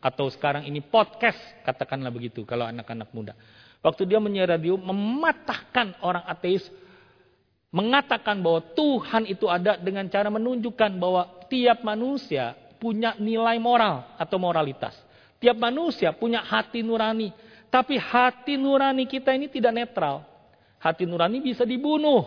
[0.01, 1.37] atau sekarang ini podcast
[1.67, 3.35] katakanlah begitu kalau anak-anak muda.
[3.83, 6.65] Waktu dia menyiar radio mematahkan orang ateis
[7.75, 14.41] mengatakan bahwa Tuhan itu ada dengan cara menunjukkan bahwa tiap manusia punya nilai moral atau
[14.41, 14.97] moralitas.
[15.37, 17.33] Tiap manusia punya hati nurani.
[17.69, 20.25] Tapi hati nurani kita ini tidak netral.
[20.81, 22.25] Hati nurani bisa dibunuh.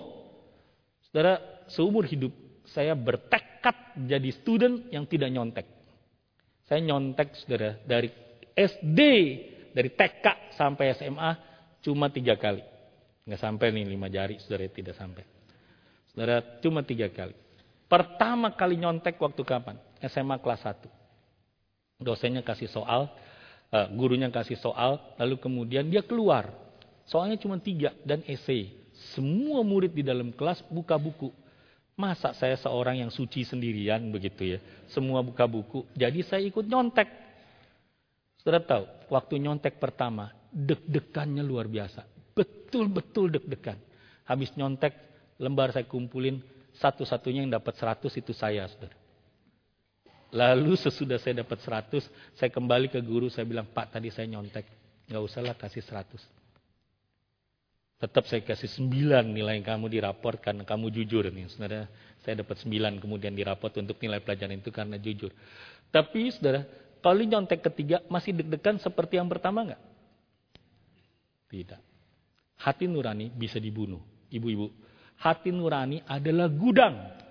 [1.10, 2.32] Saudara, seumur hidup
[2.70, 5.68] saya bertekad jadi student yang tidak nyontek.
[6.64, 8.08] Saya nyontek saudara dari
[8.56, 9.00] SD,
[9.76, 11.32] dari TK sampai SMA
[11.84, 12.64] cuma tiga kali.
[13.28, 15.24] Nggak sampai nih lima jari saudara tidak sampai.
[16.14, 17.36] Saudara cuma tiga kali.
[17.86, 19.78] Pertama kali nyontek waktu kapan?
[20.04, 22.04] SMA kelas 1.
[22.04, 23.08] Dosennya kasih soal,
[23.72, 26.52] uh, gurunya kasih soal, lalu kemudian dia keluar.
[27.08, 28.76] Soalnya cuma tiga dan esai.
[29.16, 31.32] Semua murid di dalam kelas buka buku.
[31.94, 34.60] Masa saya seorang yang suci sendirian begitu ya.
[34.90, 35.86] Semua buka buku.
[35.94, 37.06] Jadi saya ikut nyontek.
[38.42, 42.04] Sudah tahu, waktu nyontek pertama, deg-degannya luar biasa.
[42.34, 43.78] Betul-betul deg-degan.
[44.28, 44.96] Habis nyontek,
[45.40, 46.42] lembar saya kumpulin,
[46.76, 49.03] satu-satunya yang dapat 100 itu saya, saudara.
[50.34, 54.66] Lalu sesudah saya dapat 100, saya kembali ke guru, saya bilang, Pak tadi saya nyontek.
[55.06, 56.18] Gak usahlah kasih 100.
[58.02, 61.30] Tetap saya kasih 9 nilai yang kamu diraport karena kamu jujur.
[61.30, 61.48] nih.
[61.48, 61.88] Saudara,
[62.20, 65.32] saya dapat 9 kemudian diraport untuk nilai pelajaran itu karena jujur.
[65.94, 66.68] Tapi saudara,
[67.00, 69.82] kalau nyontek ketiga masih deg-degan seperti yang pertama nggak?
[71.48, 71.82] Tidak.
[72.60, 74.04] Hati nurani bisa dibunuh.
[74.34, 74.68] Ibu-ibu,
[75.22, 77.23] hati nurani adalah gudang.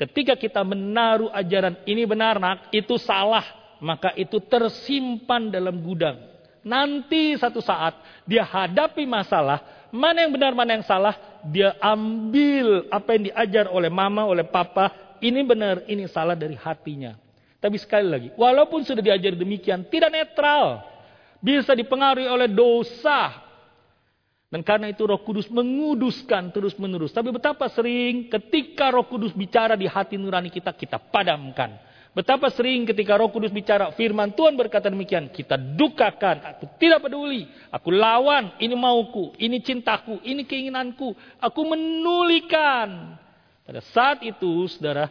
[0.00, 3.44] Ketika kita menaruh ajaran ini benar nak, itu salah,
[3.78, 6.18] maka itu tersimpan dalam gudang.
[6.62, 11.14] Nanti satu saat dia hadapi masalah, mana yang benar, mana yang salah,
[11.46, 17.18] dia ambil apa yang diajar oleh mama, oleh papa, ini benar, ini salah dari hatinya.
[17.62, 20.82] Tapi sekali lagi, walaupun sudah diajar demikian, tidak netral.
[21.42, 23.34] Bisa dipengaruhi oleh dosa,
[24.52, 27.08] dan karena itu roh kudus menguduskan terus menerus.
[27.08, 31.80] Tapi betapa sering ketika roh kudus bicara di hati nurani kita, kita padamkan.
[32.12, 35.32] Betapa sering ketika roh kudus bicara firman Tuhan berkata demikian.
[35.32, 37.48] Kita dukakan, aku tidak peduli.
[37.72, 41.16] Aku lawan, ini mauku, ini cintaku, ini keinginanku.
[41.40, 43.16] Aku menulikan.
[43.64, 45.08] Pada saat itu saudara,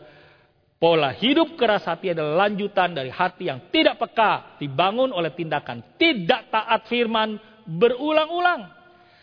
[0.77, 4.61] pola hidup keras hati adalah lanjutan dari hati yang tidak peka.
[4.61, 8.80] Dibangun oleh tindakan tidak taat firman berulang-ulang.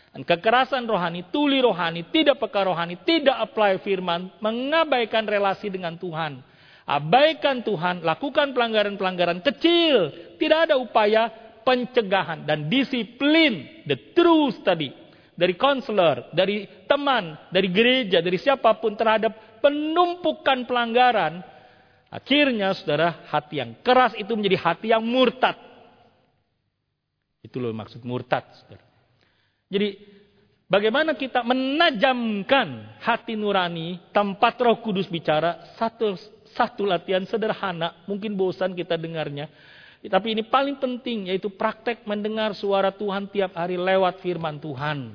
[0.09, 6.41] Dan kekerasan rohani, tuli rohani, tidak peka rohani, tidak apply firman, mengabaikan relasi dengan Tuhan.
[6.89, 10.09] Abaikan Tuhan, lakukan pelanggaran-pelanggaran kecil.
[10.41, 11.29] Tidak ada upaya
[11.61, 13.85] pencegahan dan disiplin.
[13.85, 14.89] The truth tadi.
[15.37, 21.45] Dari konselor, dari teman, dari gereja, dari siapa pun terhadap penumpukan pelanggaran.
[22.09, 25.55] Akhirnya saudara, hati yang keras itu menjadi hati yang murtad.
[27.45, 28.49] Itu loh maksud murtad.
[28.51, 28.88] Saudara.
[29.69, 30.01] Jadi
[30.65, 36.17] bagaimana kita menajamkan hati nurani tempat roh kudus bicara satu,
[36.57, 38.01] satu latihan sederhana.
[38.09, 39.45] Mungkin bosan kita dengarnya.
[40.01, 45.13] Tapi ini paling penting yaitu praktek mendengar suara Tuhan tiap hari lewat firman Tuhan.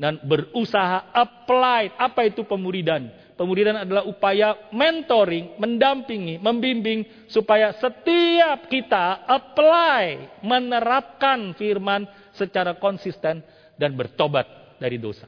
[0.00, 2.00] Dan berusaha apply.
[2.00, 3.12] Apa itu pemuridan?
[3.36, 13.44] Pemuridan adalah upaya mentoring, mendampingi, membimbing supaya setiap kita apply, menerapkan firman secara konsisten
[13.82, 15.26] dan bertobat dari dosa.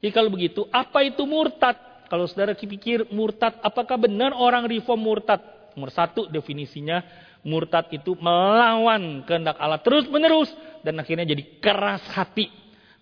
[0.00, 1.76] Jadi kalau begitu, apa itu murtad?
[2.08, 5.44] Kalau saudara pikir murtad, apakah benar orang reform murtad?
[5.76, 7.04] Nomor satu definisinya,
[7.44, 10.48] murtad itu melawan kehendak Allah terus menerus
[10.80, 12.48] dan akhirnya jadi keras hati.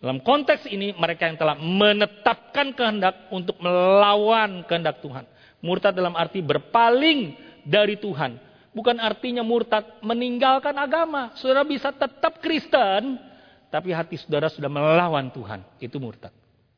[0.03, 5.25] Dalam konteks ini mereka yang telah menetapkan kehendak untuk melawan kehendak Tuhan.
[5.63, 8.37] Murtad dalam arti berpaling dari Tuhan.
[8.77, 11.33] Bukan artinya murtad meninggalkan agama.
[11.41, 13.17] Saudara bisa tetap Kristen,
[13.71, 15.63] tapi hati saudara sudah melawan Tuhan.
[15.83, 16.33] Itu murtad.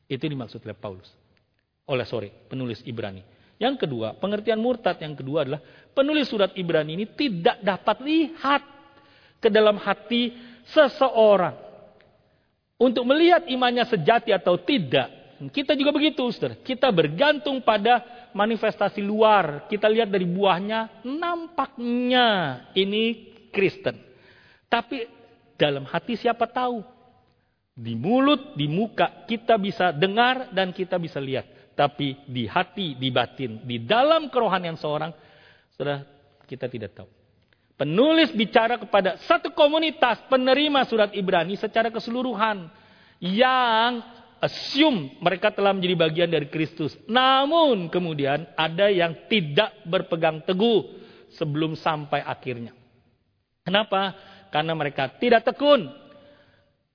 [0.09, 1.09] Itu dimaksud oleh Paulus.
[1.89, 3.21] Oleh sorry, penulis Ibrani.
[3.59, 5.61] Yang kedua, pengertian murtad yang kedua adalah
[5.91, 8.63] penulis surat Ibrani ini tidak dapat lihat
[9.43, 10.31] ke dalam hati
[10.71, 11.67] seseorang.
[12.79, 15.11] Untuk melihat imannya sejati atau tidak,
[15.51, 16.59] kita juga begitu, saudara.
[16.59, 19.67] Kita bergantung pada manifestasi luar.
[19.67, 22.29] Kita lihat dari buahnya, nampaknya
[22.79, 23.99] ini Kristen.
[24.71, 25.18] Tapi
[25.59, 26.81] dalam hati siapa tahu?
[27.75, 31.75] Di mulut, di muka kita bisa dengar dan kita bisa lihat.
[31.75, 35.15] Tapi di hati, di batin, di dalam kerohanian seorang,
[35.75, 36.03] saudara
[36.47, 37.11] kita tidak tahu.
[37.79, 42.67] Penulis bicara kepada satu komunitas penerima surat Ibrani secara keseluruhan
[43.23, 44.03] yang
[44.43, 46.99] assume mereka telah menjadi bagian dari Kristus.
[47.07, 50.99] Namun kemudian ada yang tidak berpegang teguh
[51.39, 52.75] sebelum sampai akhirnya.
[53.63, 54.19] Kenapa?
[54.49, 55.89] Karena mereka tidak tekun.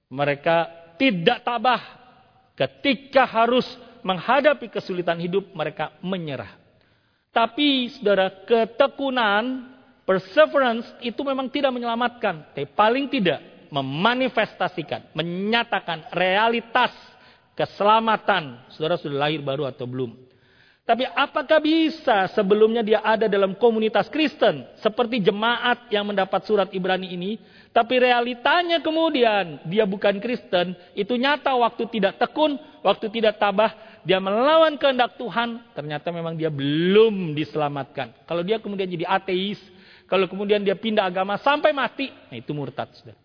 [0.10, 0.58] Mereka
[0.98, 1.82] tidak tabah.
[2.54, 3.66] Ketika harus
[4.06, 6.54] menghadapi kesulitan hidup, mereka menyerah.
[7.34, 9.74] Tapi saudara, ketekunan
[10.04, 13.40] Perseverance itu memang tidak menyelamatkan, tapi paling tidak
[13.72, 16.92] memanifestasikan, menyatakan realitas
[17.56, 18.68] keselamatan.
[18.76, 20.23] Saudara sudah lahir baru atau belum?
[20.84, 27.08] Tapi apakah bisa sebelumnya dia ada dalam komunitas Kristen seperti jemaat yang mendapat surat Ibrani
[27.08, 27.40] ini,
[27.72, 33.72] tapi realitanya kemudian dia bukan Kristen, itu nyata waktu tidak tekun, waktu tidak tabah,
[34.04, 38.28] dia melawan kehendak Tuhan, ternyata memang dia belum diselamatkan.
[38.28, 39.64] Kalau dia kemudian jadi ateis,
[40.12, 42.92] kalau kemudian dia pindah agama sampai mati, nah itu murtad.
[42.92, 43.24] Saudara.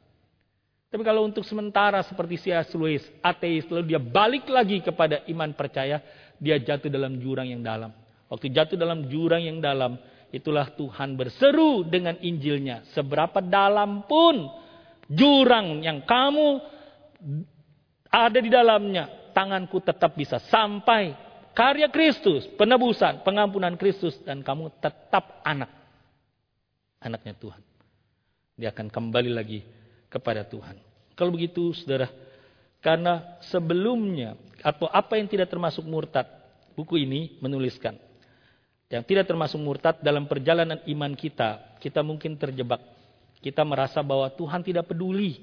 [0.88, 2.72] Tapi kalau untuk sementara seperti C.S.
[2.72, 6.00] Lewis, ateis, lalu dia balik lagi kepada iman percaya,
[6.38, 7.94] dia jatuh dalam jurang yang dalam.
[8.30, 9.98] Waktu jatuh dalam jurang yang dalam,
[10.30, 12.86] itulah Tuhan berseru dengan Injilnya.
[12.94, 14.48] Seberapa dalam pun
[15.08, 16.60] jurang yang kamu
[18.08, 21.12] ada di dalamnya, tanganku tetap bisa sampai
[21.52, 25.78] karya Kristus, penebusan, pengampunan Kristus, dan kamu tetap anak
[27.02, 27.62] anaknya Tuhan.
[28.58, 29.62] Dia akan kembali lagi
[30.10, 30.78] kepada Tuhan.
[31.14, 32.10] Kalau begitu, saudara,
[32.78, 36.26] karena sebelumnya atau apa yang tidak termasuk murtad,
[36.74, 37.98] buku ini menuliskan
[38.88, 42.80] yang tidak termasuk murtad dalam perjalanan iman kita, kita mungkin terjebak.
[43.38, 45.36] Kita merasa bahwa Tuhan tidak peduli.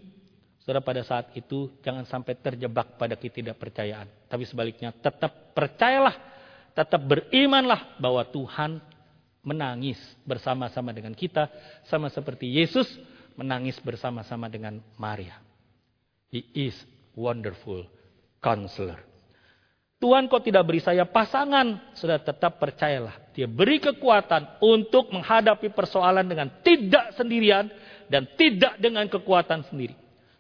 [0.66, 4.10] Saudara pada saat itu jangan sampai terjebak pada ketidakpercayaan.
[4.26, 6.18] Tapi sebaliknya tetap percayalah,
[6.74, 8.82] tetap berimanlah bahwa Tuhan
[9.46, 11.46] menangis bersama-sama dengan kita,
[11.86, 12.90] sama seperti Yesus
[13.38, 15.38] menangis bersama-sama dengan Maria.
[16.34, 16.74] He is
[17.16, 17.88] wonderful
[18.44, 19.02] counselor.
[19.96, 23.16] Tuhan kok tidak beri saya pasangan, sudah tetap percayalah.
[23.34, 27.72] Dia beri kekuatan untuk menghadapi persoalan dengan tidak sendirian
[28.12, 29.96] dan tidak dengan kekuatan sendiri.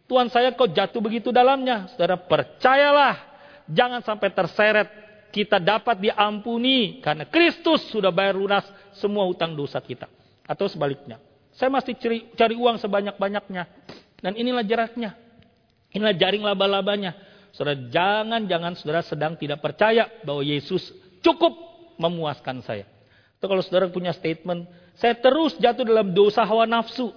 [0.05, 3.15] Tuhan saya kok jatuh begitu dalamnya, saudara percayalah.
[3.65, 4.87] Jangan sampai terseret
[5.33, 8.69] kita dapat diampuni karena Kristus sudah bayar lunas
[9.01, 10.05] semua hutang dosa kita.
[10.45, 11.17] Atau sebaliknya.
[11.57, 13.63] Saya masih cari, cari uang sebanyak-banyaknya.
[14.21, 15.17] Dan inilah jeratnya.
[15.95, 17.15] Inilah jaring laba-labanya.
[17.55, 20.91] Saudara, jangan-jangan saudara sedang tidak percaya bahwa Yesus
[21.23, 21.55] cukup
[21.95, 22.83] memuaskan saya.
[23.39, 24.67] Atau kalau saudara punya statement,
[24.99, 27.15] saya terus jatuh dalam dosa hawa nafsu.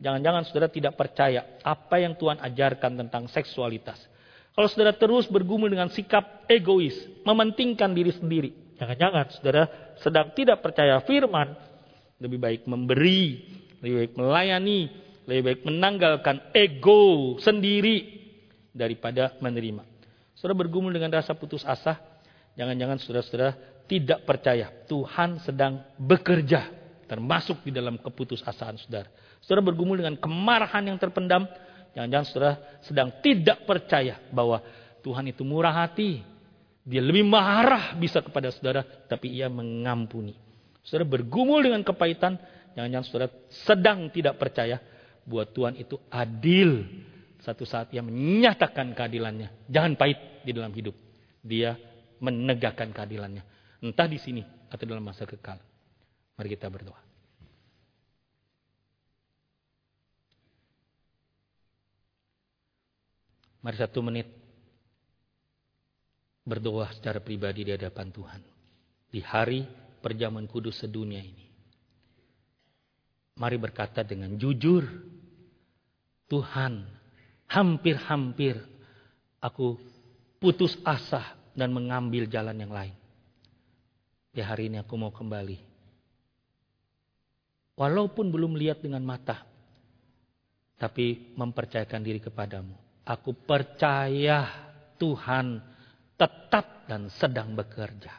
[0.00, 4.00] Jangan-jangan saudara tidak percaya apa yang Tuhan ajarkan tentang seksualitas.
[4.56, 6.96] Kalau saudara terus bergumul dengan sikap egois,
[7.28, 8.50] mementingkan diri sendiri.
[8.80, 9.62] Jangan-jangan saudara
[10.00, 11.52] sedang tidak percaya firman.
[12.22, 13.44] Lebih baik memberi,
[13.84, 14.80] lebih baik melayani,
[15.26, 18.13] lebih baik menanggalkan ego sendiri
[18.74, 19.86] daripada menerima.
[20.34, 21.96] Saudara bergumul dengan rasa putus asa,
[22.58, 23.52] jangan-jangan saudara-saudara
[23.86, 29.08] tidak percaya Tuhan sedang bekerja termasuk di dalam keputusasaan saudara.
[29.38, 31.46] Saudara bergumul dengan kemarahan yang terpendam,
[31.94, 34.58] Jangan-jangan saudara sedang tidak percaya bahwa
[35.00, 36.26] Tuhan itu murah hati.
[36.84, 40.36] Dia lebih marah bisa kepada saudara, tapi ia mengampuni.
[40.84, 42.36] Saudara bergumul dengan kepahitan,
[42.76, 44.82] jangan-jangan saudara sedang tidak percaya
[45.24, 46.84] bahwa Tuhan itu adil.
[47.44, 49.68] Satu saat ia menyatakan keadilannya.
[49.68, 50.16] Jangan pahit
[50.48, 50.96] di dalam hidup.
[51.44, 51.76] Dia
[52.24, 53.44] menegakkan keadilannya.
[53.84, 54.40] Entah di sini
[54.72, 55.60] atau dalam masa kekal.
[56.40, 56.96] Mari kita berdoa.
[63.60, 64.28] Mari satu menit
[66.44, 68.40] berdoa secara pribadi di hadapan Tuhan.
[69.08, 69.64] Di hari
[70.00, 71.44] perjamuan kudus sedunia ini.
[73.36, 74.84] Mari berkata dengan jujur,
[76.28, 77.03] Tuhan,
[77.54, 78.58] hampir-hampir
[79.38, 79.78] aku
[80.42, 82.96] putus asa dan mengambil jalan yang lain.
[84.34, 85.62] Di hari ini aku mau kembali.
[87.78, 89.46] Walaupun belum lihat dengan mata,
[90.74, 92.74] tapi mempercayakan diri kepadamu.
[93.06, 94.50] Aku percaya
[94.98, 95.62] Tuhan
[96.18, 98.10] tetap dan sedang bekerja.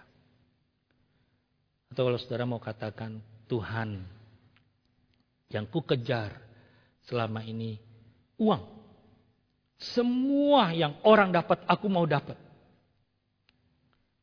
[1.91, 4.03] Atau kalau saudara mau katakan Tuhan
[5.51, 6.36] yang ku kejar
[7.07, 7.79] selama ini
[8.39, 8.84] uang.
[9.76, 12.39] Semua yang orang dapat aku mau dapat.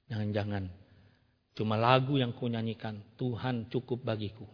[0.09, 0.69] Jangan-jangan
[1.53, 4.49] cuma lagu yang ku nyanyikan Tuhan cukup bagiku.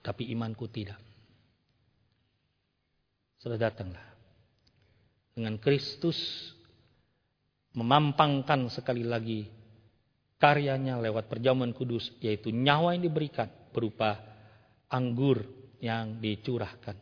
[0.00, 0.96] Tapi imanku tidak.
[3.40, 4.04] Sudah datanglah.
[5.36, 6.16] Dengan Kristus
[7.76, 9.46] memampangkan sekali lagi
[10.40, 12.08] karyanya lewat perjamuan kudus.
[12.24, 14.16] Yaitu nyawa yang diberikan berupa
[14.88, 15.44] anggur
[15.78, 16.96] yang dicurahkan.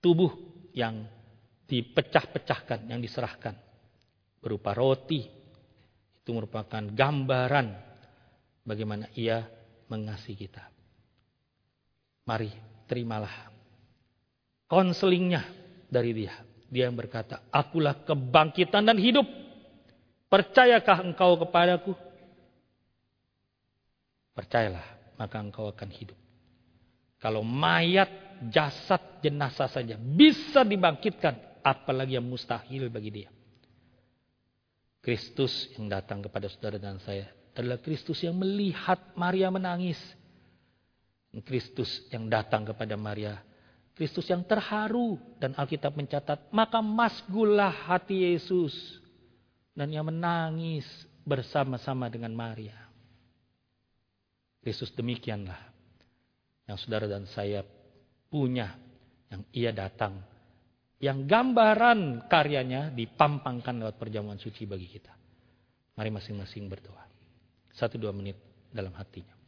[0.00, 0.32] Tubuh
[0.72, 1.04] yang
[1.70, 3.54] dipecah-pecahkan, yang diserahkan.
[4.42, 5.22] Berupa roti
[6.20, 7.66] itu merupakan gambaran
[8.66, 9.46] bagaimana ia
[9.86, 10.66] mengasihi kita.
[12.26, 12.50] Mari
[12.90, 13.50] terimalah
[14.66, 15.46] konselingnya
[15.86, 16.34] dari dia.
[16.70, 19.26] Dia yang berkata, akulah kebangkitan dan hidup.
[20.30, 21.98] Percayakah engkau kepadaku?
[24.30, 24.86] Percayalah,
[25.18, 26.14] maka engkau akan hidup.
[27.18, 28.08] Kalau mayat,
[28.48, 33.30] jasad, jenazah saja bisa dibangkitkan, apalagi yang mustahil bagi dia.
[35.00, 39.98] Kristus yang datang kepada saudara dan saya adalah Kristus yang melihat Maria menangis.
[41.46, 43.40] Kristus yang datang kepada Maria.
[43.94, 45.16] Kristus yang terharu.
[45.40, 48.72] Dan Alkitab mencatat, maka masgulah hati Yesus.
[49.72, 50.84] Dan ia menangis
[51.22, 52.76] bersama-sama dengan Maria.
[54.60, 55.56] Kristus demikianlah
[56.68, 57.64] yang saudara dan saya
[58.28, 58.76] punya.
[59.30, 60.26] Yang ia datang
[61.00, 65.16] yang gambaran karyanya dipampangkan lewat perjamuan suci bagi kita.
[65.96, 67.08] Mari masing-masing berdoa.
[67.72, 68.36] Satu dua menit
[68.68, 69.39] dalam hatinya.